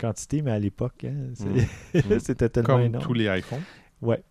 [0.00, 2.18] quantité, mais à l'époque, hein, c'est- Mm.
[2.20, 3.04] c'était tellement Comme énorme.
[3.04, 3.62] tous les iPhones.
[4.02, 4.22] Ouais.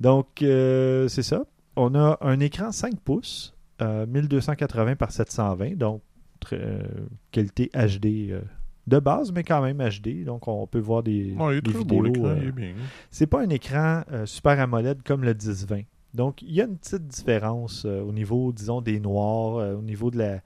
[0.00, 1.44] Donc, euh, c'est ça.
[1.76, 6.02] On a un écran 5 pouces, euh, 1280 par 720, donc
[6.40, 6.82] très- euh,
[7.30, 8.40] qualité HD euh,
[8.86, 10.24] de base, mais quand même HD.
[10.24, 12.02] Donc, on peut voir des, Ouais, il est des vidéos.
[12.02, 12.74] l'écran, euh, il est bien.
[13.10, 15.82] c'est pas un écran euh, super AMOLED comme le 1020.
[16.14, 19.82] Donc, il y a une petite différence euh, au niveau, disons, des noirs, euh, au
[19.82, 20.40] niveau de la, de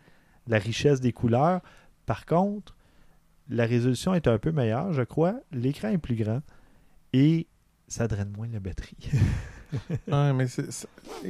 [0.49, 1.61] la richesse des couleurs.
[2.07, 2.75] Par contre,
[3.51, 5.35] la résolution est un peu meilleure, je crois.
[5.53, 6.41] L'écran est plus grand
[7.13, 7.47] et
[7.89, 8.97] ça draine moins la batterie.
[10.09, 10.47] Ouais, mais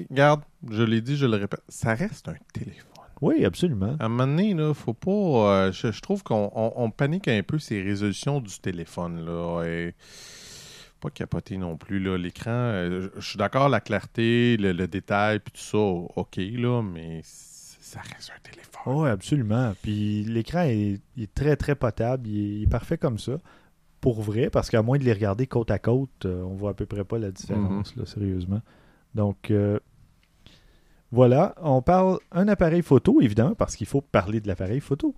[0.08, 0.40] Regarde,
[0.70, 2.86] je l'ai dit, je le répète, ça reste un téléphone.
[3.20, 3.96] oui, absolument.
[4.00, 5.10] À un moment donné, là, faut pas.
[5.10, 9.26] euh, je, je trouve qu'on on- on panique un peu ces résolutions du téléphone.
[9.26, 9.94] Là, et
[11.00, 11.98] pas capoter non plus.
[12.00, 12.16] là.
[12.16, 16.36] L'écran, euh, je je suis d'accord, la clarté, le, le détail, puis tout ça, ok,
[16.38, 17.20] là, mais
[17.90, 18.70] ça reste un téléphone.
[18.86, 19.72] Oui, absolument.
[19.82, 21.00] Puis l'écran est,
[21.34, 22.28] très, très potable.
[22.28, 23.38] Il est, il est parfait comme ça.
[24.00, 26.74] Pour vrai, parce qu'à moins de les regarder côte à côte, euh, on voit à
[26.74, 28.62] peu près pas la différence, là, sérieusement.
[29.14, 29.78] Donc, euh,
[31.10, 31.54] voilà.
[31.60, 35.14] On parle un appareil photo, évidemment, parce qu'il faut parler de l'appareil photo.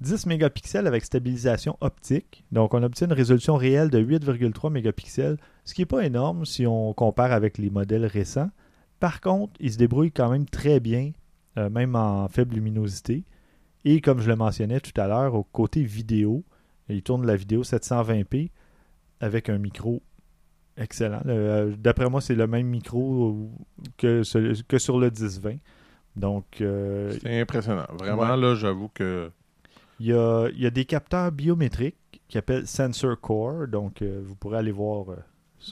[0.00, 2.44] 10 mégapixels avec stabilisation optique.
[2.52, 6.66] Donc, on obtient une résolution réelle de 8,3 mégapixels, ce qui n'est pas énorme si
[6.66, 8.50] on compare avec les modèles récents.
[9.00, 11.10] Par contre, il se débrouille quand même très bien,
[11.56, 13.24] euh, même en faible luminosité.
[13.84, 16.44] Et comme je le mentionnais tout à l'heure, au côté vidéo,
[16.88, 18.50] il tourne la vidéo 720p
[19.20, 20.02] avec un micro
[20.76, 21.20] excellent.
[21.24, 23.50] Le- euh, D'après moi, c'est le même micro
[23.96, 25.56] que, ce- que sur le 1020.
[26.16, 27.86] Donc, euh, C'est impressionnant.
[27.98, 28.36] Vraiment, Ouais.
[28.36, 29.30] là, j'avoue que.
[30.00, 33.68] il y a, il y a des capteurs biométriques qui appellent Sensor Core.
[33.68, 35.06] Donc, euh, vous pourrez aller voir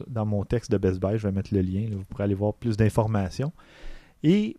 [0.09, 1.89] dans mon texte de Best Buy, je vais mettre le lien.
[1.89, 3.53] là, vous pourrez aller voir plus d'informations.
[4.22, 4.57] Et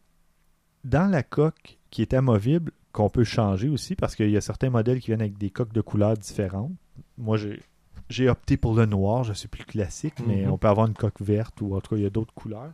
[0.83, 4.69] dans la coque qui est amovible, qu'on peut changer aussi, parce qu'il y a certains
[4.69, 6.71] modèles qui viennent avec des coques de couleurs différentes.
[7.17, 7.61] Moi, j'ai.
[8.09, 10.51] J'ai opté pour le noir, je suis plus classique, mais Mhm.
[10.53, 12.71] on peut avoir une coque verte ou en tout cas, il y a d'autres couleurs.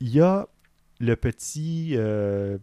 [0.00, 0.46] Il y a
[1.00, 2.58] le petit euh,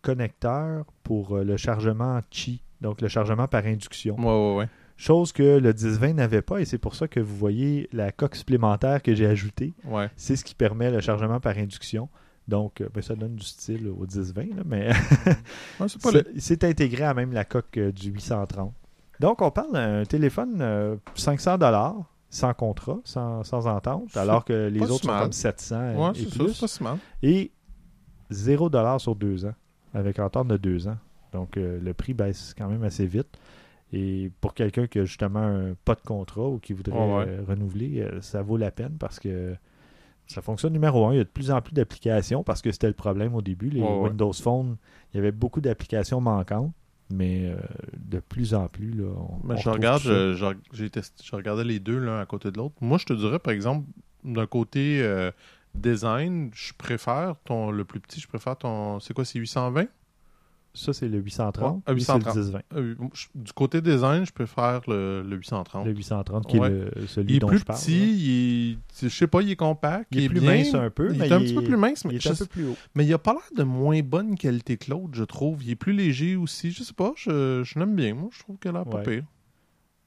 [0.00, 4.16] connecteur pour euh, le chargement Qi, donc le chargement par induction.
[4.16, 4.68] Ouais, ouais, ouais.
[4.96, 8.36] Chose que le 1020 n'avait pas et c'est pour ça que vous voyez la coque
[8.36, 9.72] supplémentaire que j'ai ajoutée.
[9.84, 10.08] Ouais.
[10.16, 12.08] C'est ce qui permet le chargement par induction.
[12.48, 14.90] Donc, euh, ben, ça donne du style au 1020, là, mais
[15.80, 15.86] Ouais,
[16.38, 18.72] c'est intégré à même la coque euh, du 830.
[19.20, 21.96] Donc, on parle d'un téléphone euh, 500 dollars
[22.28, 26.24] sans contrat, sans, sans entente, alors que les autres si sont comme 700 Ouais, et
[26.24, 26.66] ça, plus.
[26.66, 26.98] si mal.
[27.22, 27.52] Et
[28.30, 29.54] 0 dollar sur deux ans,
[29.94, 30.96] avec entente de deux ans.
[31.32, 33.38] Donc, euh, le prix baisse quand même assez vite.
[33.92, 37.24] Et pour quelqu'un qui a justement un, pas de contrat ou qui voudrait ouais.
[37.28, 39.54] euh, renouveler, euh, ça vaut la peine parce que
[40.32, 41.12] ça fonctionne numéro un.
[41.14, 43.70] Il y a de plus en plus d'applications parce que c'était le problème au début.
[43.70, 44.08] Les Ouais, ouais.
[44.08, 44.76] Windows Phone,
[45.12, 46.72] il y avait beaucoup d'applications manquantes,
[47.10, 47.56] mais euh,
[47.98, 50.08] de plus en plus, là, on, Mais on je regarde, ça.
[50.08, 52.74] je, je- j'ai testé- je regardais les deux l'un à côté de l'autre.
[52.80, 53.86] Moi, je te dirais, par exemple,
[54.24, 55.30] d'un côté euh,
[55.74, 59.00] design, je préfère ton le plus petit, je préfère ton.
[59.00, 59.86] C'est quoi, c'est 820
[60.74, 61.76] Ça, c'est le 830.
[61.76, 62.34] Ouais, ah, lui, c'est 830.
[62.34, 62.60] le 1020.
[62.76, 65.84] Euh, je- Du côté design, je préfère le, le 830.
[65.84, 66.68] Le 830, qui Ouais.
[66.68, 67.78] est le- celui Il est dont plus je parle.
[67.78, 70.88] petit, il est, je sais pas, il est compact, Il est plus bien, mince un
[70.88, 72.44] peu, il mais est un il petit peu plus mince, mais, Il est un sais-
[72.44, 72.76] peu plus haut.
[72.94, 75.62] mais il a pas l'air de moins bonne qualité que l'autre, je trouve.
[75.62, 78.56] Il est plus léger aussi, je sais pas, je, je l'aime bien, moi, je trouve
[78.58, 79.16] qu'il a l'air pas Ouais.
[79.16, 79.24] pire.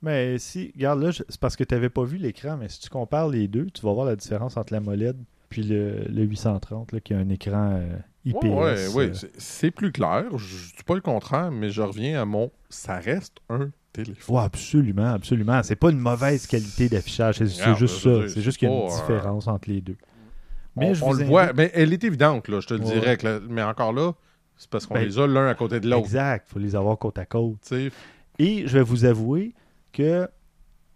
[0.01, 2.89] Mais si, regarde là, c'est parce que tu n'avais pas vu l'écran, mais si tu
[2.89, 5.18] compares les deux, tu vas voir la différence entre la MOLED
[5.49, 8.43] puis le, le 830 là, qui a un écran euh, IPS.
[8.43, 12.26] Ouais, ouais, ouais, c'est- plus clair, je dis pas le contraire, mais je reviens à
[12.26, 14.36] mon ça reste un téléphone.
[14.36, 15.61] ouais, absolument, absolument.
[15.63, 18.34] C'est pas une mauvaise qualité d'affichage, c'est Regarde, juste veux ça.
[18.34, 19.95] C'est juste qu'il y a une euh, différence entre les deux.
[20.76, 21.53] Mais on, je on vous le voit.
[21.53, 23.15] Mais elle est évidente, là, je te le dirais.
[23.17, 24.13] que mais encore là,
[24.57, 26.03] c'est parce qu'on Ben, les a l'un à côté de l'autre.
[26.03, 27.71] Exact, il faut les avoir côte à côte.
[28.39, 29.53] Et je vais vous avouer
[29.93, 30.28] que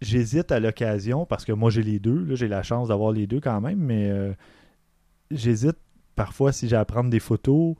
[0.02, 3.26] j'hésite à l'occasion, parce que moi j'ai les deux, là, j'ai la chance d'avoir les
[3.26, 4.32] deux quand même, mais euh,
[5.30, 5.76] j'hésite
[6.20, 7.76] parfois si j'ai à prendre des photos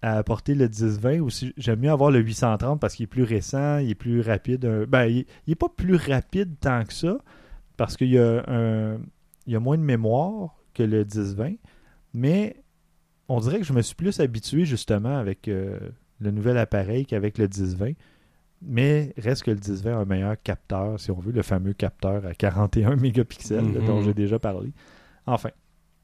[0.00, 3.24] à apporter le 10-20 ou si j'aime mieux avoir le 830 parce qu'il est plus
[3.24, 4.64] récent, il est plus rapide.
[4.64, 7.18] euh, ben, il, il est pas plus rapide tant que ça
[7.76, 9.00] parce qu'il y a un,
[9.46, 11.58] il y a moins de mémoire que le 10-20,
[12.14, 12.62] mais
[13.28, 15.76] on dirait que je me suis plus habitué justement avec euh,
[16.20, 17.96] le nouvel appareil qu'avec le 10-20.
[18.62, 22.24] Mais reste que le 10-20 a un meilleur capteur, si on veut, le fameux capteur
[22.24, 24.70] à 41 mégapixels là, dont j'ai déjà parlé.
[25.26, 25.50] Enfin.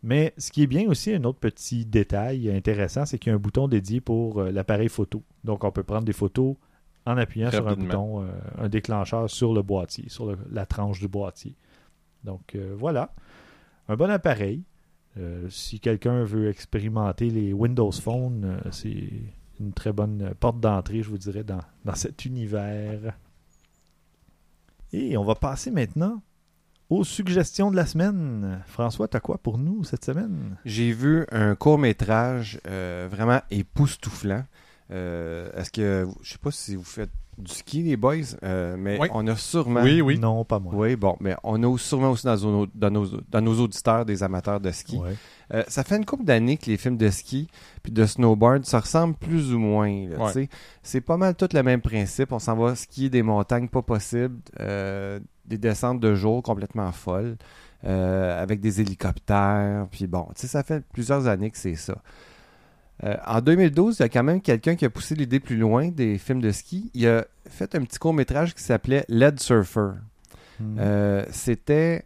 [0.02, 3.36] Mais ce qui est bien aussi, un autre petit détail intéressant, c'est qu'il y a
[3.36, 5.22] un bouton dédié pour euh, l'appareil photo.
[5.42, 6.54] Donc on peut prendre des photos
[7.06, 8.26] en appuyant sur un bouton, euh,
[8.58, 11.54] un déclencheur sur le boîtier, sur le- la tranche du boîtier.
[12.24, 13.14] Donc euh, voilà,
[13.88, 14.62] un bon appareil.
[15.48, 19.08] Si quelqu'un veut expérimenter les Windows Phone, c'est
[19.58, 23.16] une très bonne porte d'entrée, je vous dirais, dans, dans cet univers.
[24.92, 26.20] Et on va passer maintenant
[26.90, 28.62] aux suggestions de la semaine.
[28.66, 30.56] François, t'as quoi pour nous cette semaine?
[30.64, 34.44] J'ai vu un court métrage vraiment époustouflant.
[34.92, 38.14] Euh, Est-ce que je sais pas si vous faites du ski les boys,
[38.44, 39.08] euh, mais Oui.
[39.12, 40.18] on a sûrement Oui, oui.
[40.18, 40.72] Non, pas moi.
[40.74, 44.22] Oui, bon, mais on a sûrement aussi dans nos, dans nos, dans nos auditeurs des
[44.22, 44.98] amateurs de ski.
[45.52, 47.48] Euh, ça fait une couple d'années que les films de ski
[47.82, 49.92] puis de snowboard, ça ressemble plus ou moins.
[50.82, 52.32] C'est pas mal tout le même principe.
[52.32, 57.36] On s'en va skier des montagnes pas possibles, euh, des descentes de jour complètement folles,
[57.84, 59.86] euh, avec des hélicoptères.
[59.90, 61.98] Puis bon, tu sais, ça fait plusieurs années que c'est ça.
[63.04, 65.88] Euh, en 2012, il y a quand même quelqu'un qui a poussé l'idée plus loin
[65.88, 66.90] des films de ski.
[66.94, 69.90] Il a fait un petit court métrage qui s'appelait Lead Surfer.
[70.58, 70.76] Hmm.
[70.78, 72.04] Euh, c'était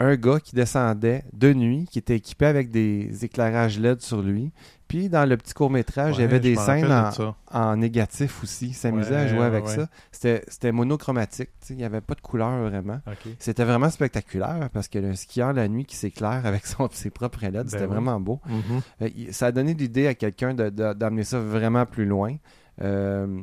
[0.00, 4.52] un gars qui descendait de nuit, qui était équipé avec des éclairages LED sur lui.
[4.88, 7.34] Puis dans le petit court-métrage, il y avait des scènes en, de ça.
[7.50, 8.72] en négatif aussi.
[8.72, 9.74] S'amusait à Ouais, jouer ouais, avec ouais.
[9.74, 9.88] ça.
[10.12, 11.50] C'était c'était monochromatique.
[11.70, 13.00] Il n'y avait pas de couleur vraiment.
[13.40, 17.42] C'était vraiment spectaculaire parce que le skieur la nuit qui s'éclaire avec son, ses propres
[17.44, 17.88] LED, Ben c'était oui.
[17.90, 18.40] vraiment beau.
[18.46, 18.80] Mhm.
[19.02, 22.36] Euh, ça a donné l'idée à quelqu'un d'amener ça vraiment plus loin.
[22.82, 23.40] Euh,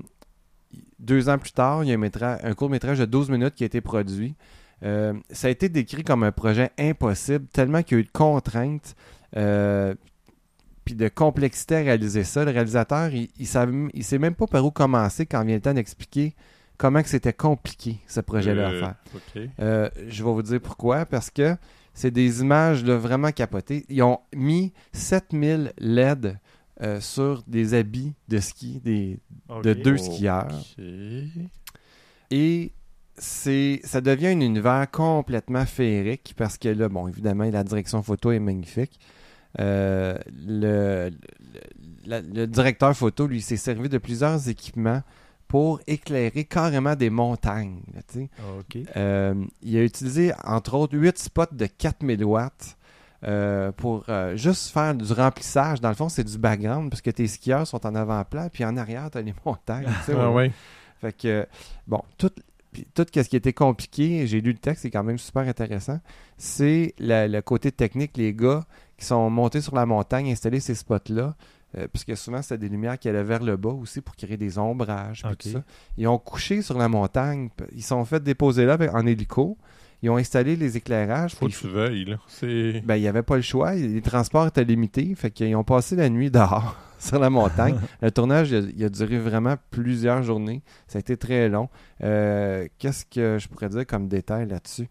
[1.00, 3.56] deux ans plus tard, il y a un, métra- un court métrage de 12 minutes
[3.56, 4.36] qui a été produit.
[4.84, 8.12] Euh, ça a été décrit comme un projet impossible, tellement qu'il y a eu de
[8.12, 8.96] contraintes
[9.38, 9.94] euh,
[10.86, 12.44] puis de complexité à réaliser ça.
[12.46, 15.62] Le réalisateur, il ne savait- il sait même pas par où commencer quand vient le
[15.62, 16.36] temps d'expliquer
[16.78, 18.96] comment que c'était compliqué, ce projet-là à Euh, faire.
[19.60, 21.06] Euh, je vais vous dire pourquoi.
[21.06, 21.56] Parce que
[21.94, 23.86] c'est des images là, vraiment capotées.
[23.90, 26.38] Ils ont mis 7000 LED
[26.82, 29.20] euh, sur des habits de ski des,
[29.64, 30.48] de deux skieurs.
[32.32, 32.74] Et
[33.16, 38.32] c'est ça devient un univers complètement féerique parce que là, bon, évidemment, la direction photo
[38.32, 39.00] est magnifique.
[39.60, 41.12] Euh, le,
[42.06, 45.02] le, directeur photo, lui, s'est servi de plusieurs équipements
[45.48, 47.82] pour éclairer carrément des montagnes.
[47.94, 48.02] là.
[48.60, 48.78] OK.
[48.96, 52.76] Euh, il a utilisé, entre autres, 8 spots de 4000 watts
[53.24, 55.80] euh, pour euh, juste faire du remplissage.
[55.80, 58.76] Dans le fond, c'est du background parce que tes skieurs sont en avant-plan, puis en
[58.78, 59.88] arrière, tu as les montagnes.
[60.12, 60.52] Ah ouais.
[61.00, 61.46] Fait que,
[61.86, 62.32] bon, tout,
[62.98, 66.00] ce qui était compliqué, j'ai lu le texte, c'est quand même super intéressant.
[66.38, 68.66] C'est le côté technique, les gars
[68.98, 71.36] qui sont montés sur la montagne, installés ces spots-là.
[71.78, 74.58] euh, puisque souvent, c'était des lumières qui allaient vers le bas aussi pour créer des
[74.60, 75.24] ombrages.
[75.24, 75.38] puis Ok.
[75.40, 75.64] tout ça.
[75.98, 77.50] Ils ont couché sur la montagne.
[77.76, 79.58] Ils sont fait déposer là en hélico.
[80.04, 81.34] Ils ont installé les éclairages.
[81.34, 82.18] Faut que tu veuilles, là.
[82.28, 82.82] C'est...
[82.86, 83.74] ben, il n'y avait pas le choix.
[83.74, 85.16] Les transports étaient limités.
[85.16, 87.78] Fait qu'ils ont passé la nuit dehors, sur la montagne.
[88.02, 90.62] le tournage, il a, il a duré vraiment plusieurs journées.
[90.88, 91.70] Ça a été très long.
[92.04, 94.90] Euh, Qu'est-ce que je pourrais dire comme détail là-dessus?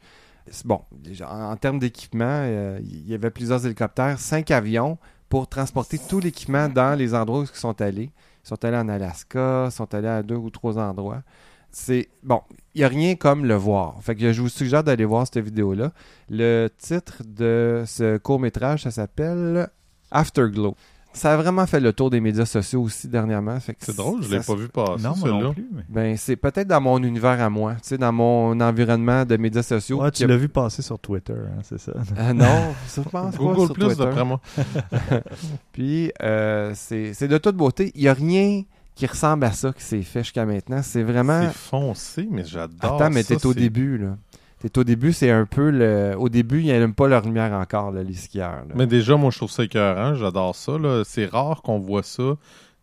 [0.64, 0.80] Bon,
[1.24, 6.20] en, en termes d'équipement, euh, il y avait plusieurs hélicoptères, cinq avions pour transporter tout
[6.20, 8.10] l'équipement dans les endroits où ils sont allés.
[8.44, 11.22] Ils sont allés en Alaska, ils sont allés à deux ou trois endroits.
[11.70, 12.42] C'est bon,
[12.74, 14.02] il n'y a rien comme le voir.
[14.02, 15.92] Fait que je vous suggère d'aller voir cette vidéo-là.
[16.28, 19.68] Le titre de ce court-métrage, ça s'appelle
[20.10, 20.76] Afterglow.
[21.14, 23.58] Ça a vraiment fait le tour des médias sociaux aussi dernièrement.
[23.60, 25.66] Fait que C'est drôle, je ça l'ai pas vu passer, non, moi non plus.
[25.72, 29.36] mais- Ben, c'est peut-être dans mon univers à moi, tu sais, dans mon environnement de
[29.36, 30.00] médias sociaux.
[30.02, 31.92] Ouais, tu a- l'as vu passer sur Twitter, hein, c'est ça.
[32.18, 34.04] Euh, non, je pense pas Google sur Plus, Twitter.
[34.04, 34.40] d'après moi.
[35.72, 37.92] Puis, euh, c'est c'est de toute beauté.
[37.94, 38.62] Il n'y a rien
[38.94, 40.80] qui ressemble à ça qui s'est fait jusqu'à maintenant.
[40.82, 41.42] C'est vraiment...
[41.48, 44.16] C'est foncé, mais j'adore Attends, mais ça, t'es au début, là.
[44.62, 46.14] T'es au début, c'est un peu le...
[46.16, 48.64] Au début, ils n'allument pas leur lumière encore, là, les skieurs.
[48.68, 48.74] là.
[48.76, 50.14] Mais déjà, moi, je trouve ça écœurant.
[50.14, 50.78] J'adore ça.
[50.78, 51.02] là.
[51.04, 52.36] C'est rare qu'on voit ça.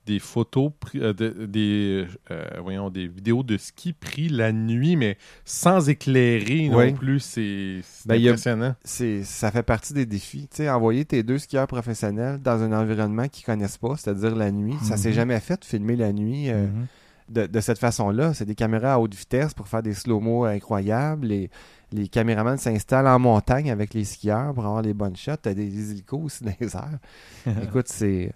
[0.05, 4.95] des photos, pris- euh, de- des, euh, voyons, des vidéos de ski pris la nuit,
[4.95, 6.91] mais sans éclairer Oui.
[6.91, 7.19] non plus.
[7.19, 8.73] C'est c'est Ben, il y a- impressionnant.
[8.83, 10.49] c'est ça fait partie des défis.
[10.61, 14.97] Envoyer tes deux skieurs professionnels dans un environnement qu'ils connaissent pas, c'est-à-dire la nuit, ça
[14.97, 15.13] s'est Mhm.
[15.15, 16.87] jamais fait de filmer la nuit euh, Mhm.
[17.29, 18.33] De, de cette façon-là.
[18.33, 21.27] C'est des caméras à haute vitesse pour faire des slow-mo incroyables.
[21.27, 21.49] Les,
[21.91, 25.37] les caméramans s'installent en montagne avec les skieurs pour avoir les bonnes shots.
[25.41, 26.99] T'as des, des hélicos aussi dans les airs.
[27.63, 28.31] Écoute, c'est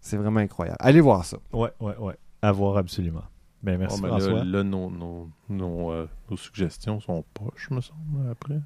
[0.00, 0.78] c'est vraiment incroyable.
[0.80, 1.36] Allez voir ça.
[1.52, 2.16] Ouais, ouais, ouais.
[2.42, 3.22] À voir absolument.
[3.62, 4.32] Ben, merci Oh, mais François.
[4.32, 8.58] là, là, nos, nos, nos, euh, nos suggestions sont poches, me semble, après.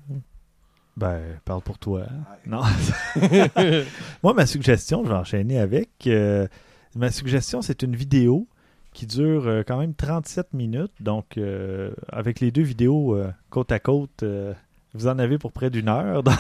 [0.96, 2.06] Ben, parle pour toi.
[2.46, 2.62] Non.
[4.22, 5.90] Moi, ma suggestion, je vais enchaîner avec.
[6.06, 6.46] euh,
[6.94, 8.46] ma suggestion, c'est une vidéo
[8.94, 10.92] qui dure euh, quand même 37 minutes.
[11.00, 14.54] Donc, euh, avec les deux vidéos euh, côte à côte, euh,
[14.94, 16.22] vous en avez pour près d'une heure.
[16.22, 16.34] Donc,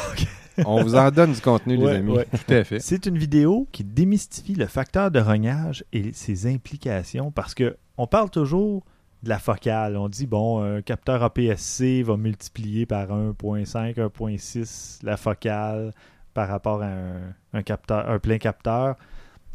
[0.64, 2.12] On vous en donne du contenu, les amis.
[2.12, 2.26] ouais.
[2.30, 2.78] Tout à fait.
[2.80, 8.06] C'est une vidéo qui démystifie le facteur de rognage et ses implications parce que on
[8.06, 8.84] parle toujours
[9.24, 9.96] de la focale.
[9.96, 15.92] On dit, bon, un capteur APS-C va multiplier par 1.5, 1.6 la focale
[16.34, 18.96] par rapport à un, un capteur, un plein capteur.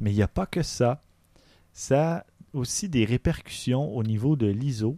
[0.02, 1.02] Mais il n'y a pas que ça.
[1.72, 4.98] Ça aussi des répercussions au niveau de l'ISO,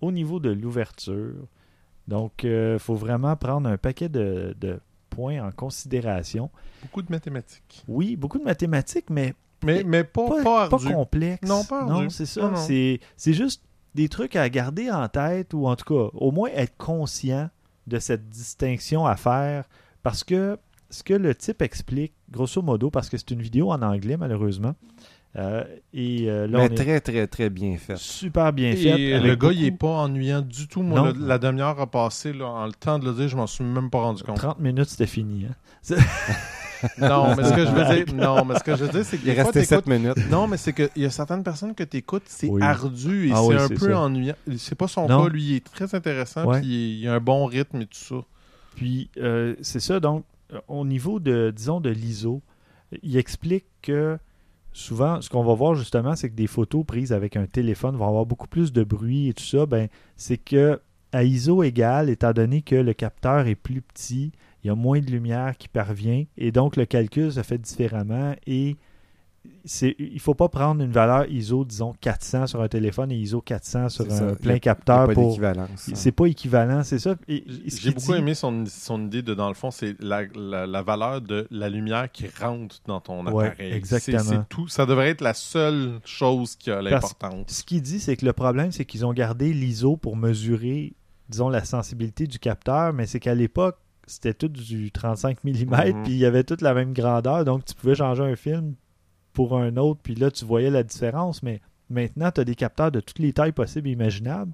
[0.00, 1.34] au niveau de l'ouverture.
[2.08, 4.78] Donc, il faut vraiment prendre un paquet de, de
[5.10, 6.50] points en considération.
[6.82, 7.84] Beaucoup de mathématiques.
[7.88, 9.34] Oui, beaucoup de mathématiques, mais
[9.64, 11.48] Mais, mais pas, pas, pas, complexe.
[11.48, 11.92] Non, pas ardu.
[12.04, 12.54] Non, c'est ça.
[12.56, 13.62] C'est juste
[13.94, 17.48] des trucs à garder en tête ou en tout cas, au moins être conscient
[17.86, 19.64] de cette distinction à faire
[20.02, 20.58] parce que
[20.90, 24.74] ce que le type explique, grosso modo, parce que c'est une vidéo en anglais malheureusement,
[25.38, 27.96] euh, et euh, là Mais on est très, très, très bien fait.
[27.98, 29.20] super bien Et fait.
[29.20, 30.82] le gars, il est beaucoup- pas ennuyant du tout.
[30.82, 32.32] Moi, le- la demi-heure a passé.
[32.32, 34.36] Là, en le temps de le dire, je m'en suis même pas rendu compte.
[34.36, 35.46] 30 minutes, c'était fini.
[35.46, 35.54] hein.
[36.98, 39.16] Non, mais ce que je veux dire, non, mais ce que je veux dire, c'est
[39.16, 40.30] que Il est des fois, resté 7 t'écoutes- minutes.
[40.30, 42.62] Non, mais c'est qu'il y a certaines personnes que tu écoutes, c'est Oui.
[42.62, 44.00] ardu et Ah c'est oui, un peu ça.
[44.00, 44.34] ennuyant.
[44.58, 45.24] C'est pas son Non.
[45.24, 46.60] cas, lui, il est très intéressant, Ouais.
[46.60, 48.16] puis il y a un bon rythme et tout ça.
[48.76, 50.24] Puis euh, c'est ça, donc
[50.68, 52.42] au niveau de, disons, de l'ISO,
[53.02, 54.18] il explique que
[54.76, 58.06] souvent, ce qu'on va voir justement, c'est que des photos prises avec un téléphone vont
[58.06, 59.64] avoir beaucoup plus de bruit et tout ça.
[59.64, 60.80] Ben, c'est que
[61.12, 65.00] à ISO égal, étant donné que le capteur est plus petit, il y a moins
[65.00, 68.76] de lumière qui parvient et donc le calcul se fait différemment et
[69.98, 73.88] il faut pas prendre une valeur ISO, disons 400 sur un téléphone et ISO 400
[73.88, 74.34] sur un ça.
[74.36, 75.28] Plein a capteur pas pour.
[75.30, 75.90] d'équivalence.
[75.94, 77.16] C'est pas équivalent, c'est ça.
[77.28, 80.82] J'ai beaucoup dit- aimé son, son idée de, dans le fond, c'est la, la, la
[80.82, 83.72] valeur de la lumière qui rentre dans ton Ouais, appareil.
[83.72, 84.18] exactement.
[84.22, 84.68] C'est- tout.
[84.68, 87.46] Ça devrait être la seule chose qui a l'importance.
[87.48, 90.94] Ce qu'il dit, c'est que le problème, c'est qu'ils ont gardé l'ISO pour mesurer,
[91.28, 93.76] disons, la sensibilité du capteur, mais c'est qu'à l'époque,
[94.08, 96.02] c'était tout du 35 mm, Mhm.
[96.04, 98.74] puis il y avait toute la même grandeur, donc tu pouvais changer un film
[99.36, 101.60] pour un autre, puis là, tu voyais la différence, mais
[101.90, 104.52] maintenant, tu as des capteurs de toutes les tailles possibles et imaginables,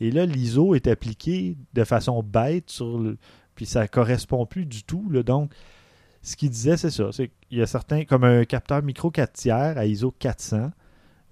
[0.00, 3.16] et là, l'ISO est appliqué de façon bête sur le...
[3.54, 5.52] Puis ça correspond plus du tout, là, donc...
[6.22, 7.10] Ce qu'il disait, c'est ça.
[7.12, 10.72] C'est qu'il y a certains, comme un capteur micro 4 tiers à ISO 400,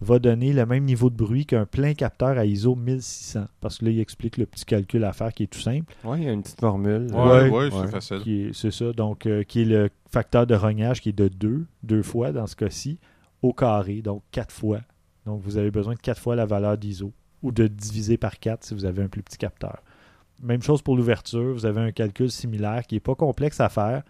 [0.05, 3.47] va donner le même niveau de bruit qu'un plein capteur à ISO 1600.
[3.61, 5.93] Parce que là, il explique le petit calcul à faire qui est tout simple.
[6.05, 7.09] Oui, il y a une petite formule.
[7.13, 7.51] Ouais, Ouais.
[7.51, 7.89] ouais, c'est Ouais.
[7.89, 8.21] facile.
[8.23, 8.93] Qui est- C'est ça.
[8.93, 12.47] Donc, euh, qui est le facteur de rognage qui est de 2, deux fois dans
[12.47, 12.99] ce cas-ci,
[13.43, 14.81] au carré, donc 4 fois.
[15.27, 18.65] Donc, vous avez besoin de 4 fois la valeur d'ISO ou de diviser par 4
[18.65, 19.83] si vous avez un plus petit capteur.
[20.43, 21.53] Même chose pour l'ouverture.
[21.53, 24.03] Vous avez un calcul similaire qui n'est pas complexe à faire,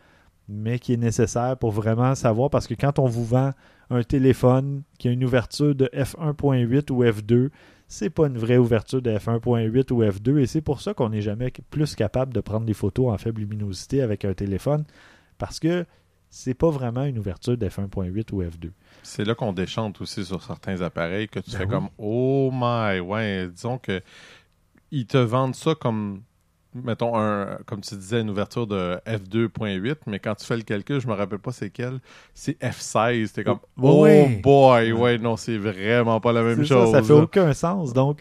[0.49, 3.53] mais qui est nécessaire pour vraiment savoir parce que quand on vous vend
[3.91, 7.51] un téléphone qui a une ouverture de f1.8 ou f2,
[7.89, 11.21] c'est pas une vraie ouverture de f1.8 ou f2 et c'est pour ça qu'on n'est
[11.23, 14.85] jamais plus capable de prendre des photos en faible luminosité avec un téléphone
[15.39, 15.85] parce que
[16.31, 18.71] c'est pas vraiment une ouverture de f1.8 ou f2.
[19.03, 21.71] C'est là qu'on déchante aussi sur certains appareils que tu Ben fais oui.
[21.71, 24.03] comme Oh my, ouais, disons que
[24.91, 26.23] ils te vendent ça comme
[26.75, 31.01] mettons un comme tu disais une ouverture de f2.8 mais quand tu fais le calcul,
[31.01, 32.01] je me rappelle pas c'est quel,
[32.35, 34.41] c'est f16, t'es comme Oh ouais.
[34.43, 36.91] boy, ouais non, c'est vraiment pas la même C'est ça, chose.
[36.93, 37.21] ça fait là.
[37.23, 37.93] aucun sens.
[37.93, 38.21] Donc,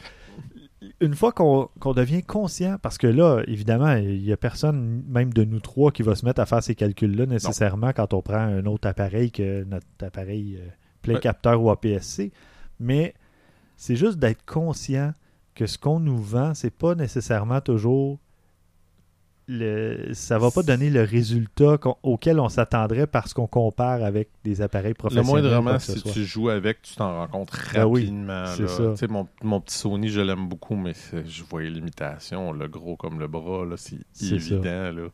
[0.99, 5.43] une fois qu'on devient conscient, parce que là, évidemment, il n'y a personne, même de
[5.43, 8.65] nous trois, qui va se mettre à faire ces calculs-là nécessairement quand on prend un
[8.65, 10.67] autre appareil que notre appareil euh,
[11.01, 11.19] plein Ouais.
[11.19, 12.31] capteur ou APS-C.
[12.79, 13.13] Mais
[13.77, 15.13] c'est juste d'être conscient
[15.55, 18.19] que ce qu'on nous vend, c'est pas nécessairement toujours
[19.47, 24.61] le, ça va pas donner le résultat auquel on s'attendrait parce qu'on compare avec des
[24.61, 25.29] appareils Le professionnels.
[25.43, 26.11] moindrement, que ce si soit.
[26.11, 28.45] tu joues avec, tu t'en rends compte Ben oui, rapidement.
[28.47, 28.95] c'est là.
[28.95, 29.07] ça.
[29.07, 30.93] Mon, mon petit Sony, je l'aime beaucoup, mais
[31.25, 33.97] je voyais l'imitation, le gros comme le bras, là, c'est
[34.33, 34.91] évident.
[34.91, 35.07] Là.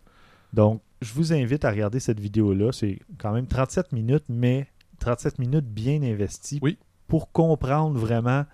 [0.54, 2.72] Donc, je vous invite à regarder cette vidéo-là.
[2.72, 4.68] C'est quand même 37 minutes, mais
[5.00, 6.60] 37 minutes bien investies.
[6.62, 6.78] Oui.
[7.08, 8.46] pour comprendre vraiment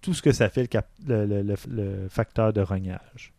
[0.00, 3.32] tout ce que ça fait le, cap- le- le- le- le facteur de rognage.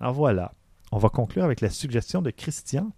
[0.00, 0.52] Alors voilà.
[0.92, 2.90] On va conclure avec la suggestion de Christian.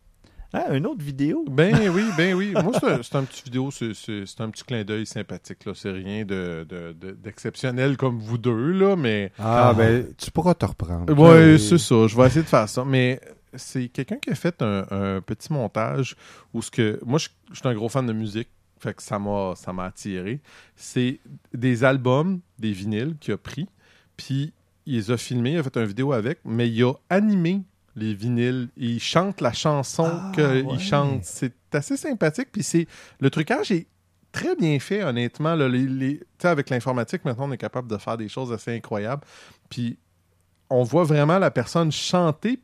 [0.55, 1.45] Ah, une autre vidéo.
[1.51, 2.53] Ben oui, ben oui.
[2.53, 5.65] Moi, c'est un, c'est un petit vidéo, c'est- un petit clin d'œil sympathique.
[5.65, 5.73] là.
[5.75, 9.33] C'est rien de- de- de- d'exceptionnel comme vous deux, là, mais...
[9.39, 9.75] Ah, Ah.
[9.75, 11.13] ben, tu pourras te reprendre.
[11.19, 11.59] Ouais, Oui.
[11.61, 12.07] c'est ça.
[12.07, 12.85] Je vais essayer de faire ça.
[12.85, 13.19] Mais
[13.55, 16.17] c'est quelqu'un qui a fait un, un petit montage
[16.53, 17.01] où ce que.
[17.05, 18.49] Moi, je, je suis un gros fan de musique.
[18.79, 20.41] Fait que ça m'a ça m'a attiré.
[20.77, 21.21] C'est
[21.55, 23.69] des albums, des vinyles qu'il a pris.
[24.17, 24.53] Puis
[24.87, 27.63] il les a filmés, il a fait une vidéo avec, mais il a animé
[27.97, 28.69] les vinyles.
[28.77, 30.79] Il chante la chanson Ah, qu'il ouais.
[30.79, 31.25] chante.
[31.25, 32.49] C'est assez sympathique.
[32.53, 32.87] Puis c'est
[33.21, 33.87] le trucage est
[34.33, 35.55] très bien fait, honnêtement.
[35.55, 35.69] là.
[35.69, 39.23] Les- avec l'informatique, maintenant, on est capable de faire des choses assez incroyables.
[39.69, 39.99] Puis
[40.71, 42.59] on voit vraiment la personne chanter,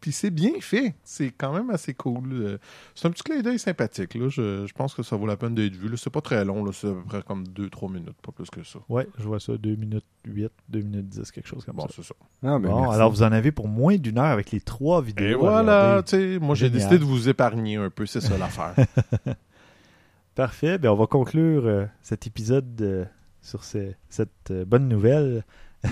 [0.00, 0.94] puis c'est bien fait.
[1.04, 2.32] C'est quand même assez cool.
[2.32, 2.58] Euh,
[2.94, 4.14] C'est un petit clin d'œil sympathique.
[4.14, 4.28] Là.
[4.28, 5.88] Je, je pense que ça vaut la peine d'être vu.
[5.88, 5.96] là.
[5.96, 6.72] C'est pas très long, là.
[6.72, 8.78] c'est à peu près comme 2-3 minutes, pas plus que ça.
[8.88, 11.94] Ouais, je vois ça, 2 minutes 8, 2 minutes 10, quelque chose comme Bon, ça.
[11.96, 12.14] c'est ça.
[12.42, 12.94] Ah, ben, Bon, merci.
[12.94, 15.26] alors vous en avez pour moins d'une heure avec les trois vidéos.
[15.26, 15.60] Et voilà,
[16.00, 16.04] regarder.
[16.10, 18.74] tu sais, moi j'ai décidé de vous épargner un peu, c'est ça l'affaire.
[20.34, 20.78] Parfait.
[20.78, 23.04] Ben, on va conclure euh, cet épisode euh,
[23.40, 25.44] sur ces- cette euh, bonne nouvelle.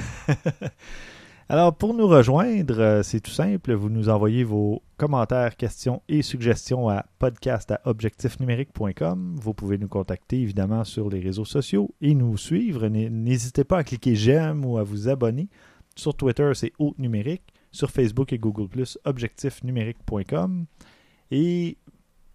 [1.51, 3.74] Alors, pour nous rejoindre, euh, c'est tout simple.
[3.74, 9.36] Vous nous envoyez vos commentaires, questions et suggestions à podcast.objectifnumérique.com.
[9.38, 12.88] Vous pouvez nous contacter évidemment sur les réseaux sociaux et nous suivre.
[12.88, 15.51] N'hésitez pas à cliquer j'aime ou à vous abonner.
[15.97, 17.42] Sur Twitter, c'est Haute Numérique.
[17.72, 20.64] Sur Facebook et Google, objectifnumérique.com.
[21.30, 21.76] Et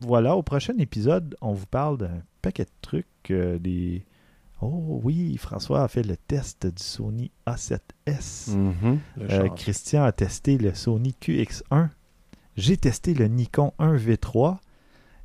[0.01, 4.05] voilà, au prochain épisode, on vous parle d'un paquet de trucs, euh, des...
[4.61, 8.55] Oh oui, François a fait le test du Sony A7S.
[8.55, 8.99] Mhm.
[9.17, 9.49] Le Euh.
[9.49, 11.89] Christian a testé le Sony QX1.
[12.57, 14.57] J'ai testé le Nikon 1V3.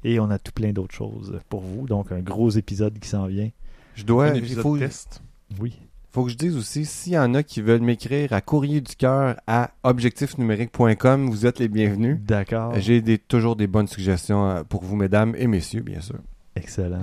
[0.05, 1.87] Et on a tout plein d'autres choses pour vous.
[1.87, 3.49] Donc, un gros épisode qui s'en vient.
[3.95, 4.27] Je dois.
[4.27, 5.23] Un Il épisode faut, test.
[5.61, 5.79] Oui.
[6.13, 8.95] faut que je dise aussi, s'il y en a qui veulent m'écrire à courrier du
[8.97, 12.19] cœur à objectifnumérique.com, vous êtes les bienvenus.
[12.21, 12.75] D'accord.
[12.79, 16.19] J'ai des, toujours des bonnes suggestions euh, pour vous, mesdames et messieurs, bien sûr.
[16.55, 17.01] Excellent.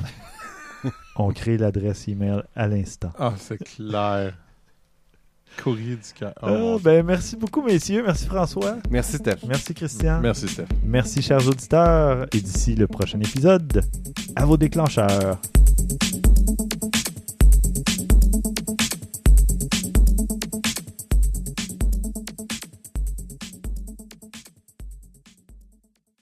[1.15, 3.11] On crée l'adresse email à l'instant.
[3.19, 4.33] Ah, c'est clair.
[5.61, 6.33] Courrier du cœur.
[6.41, 8.03] Oh, Ah, mon ben, merci beaucoup, messieurs.
[8.05, 8.77] Merci, François.
[8.89, 9.39] Merci, Steph.
[9.45, 10.21] Merci, Christian.
[10.21, 10.67] Merci, Steph.
[10.83, 12.25] Merci, chers auditeurs.
[12.33, 13.83] Et d'ici le prochain épisode,
[14.35, 15.37] à vos déclencheurs.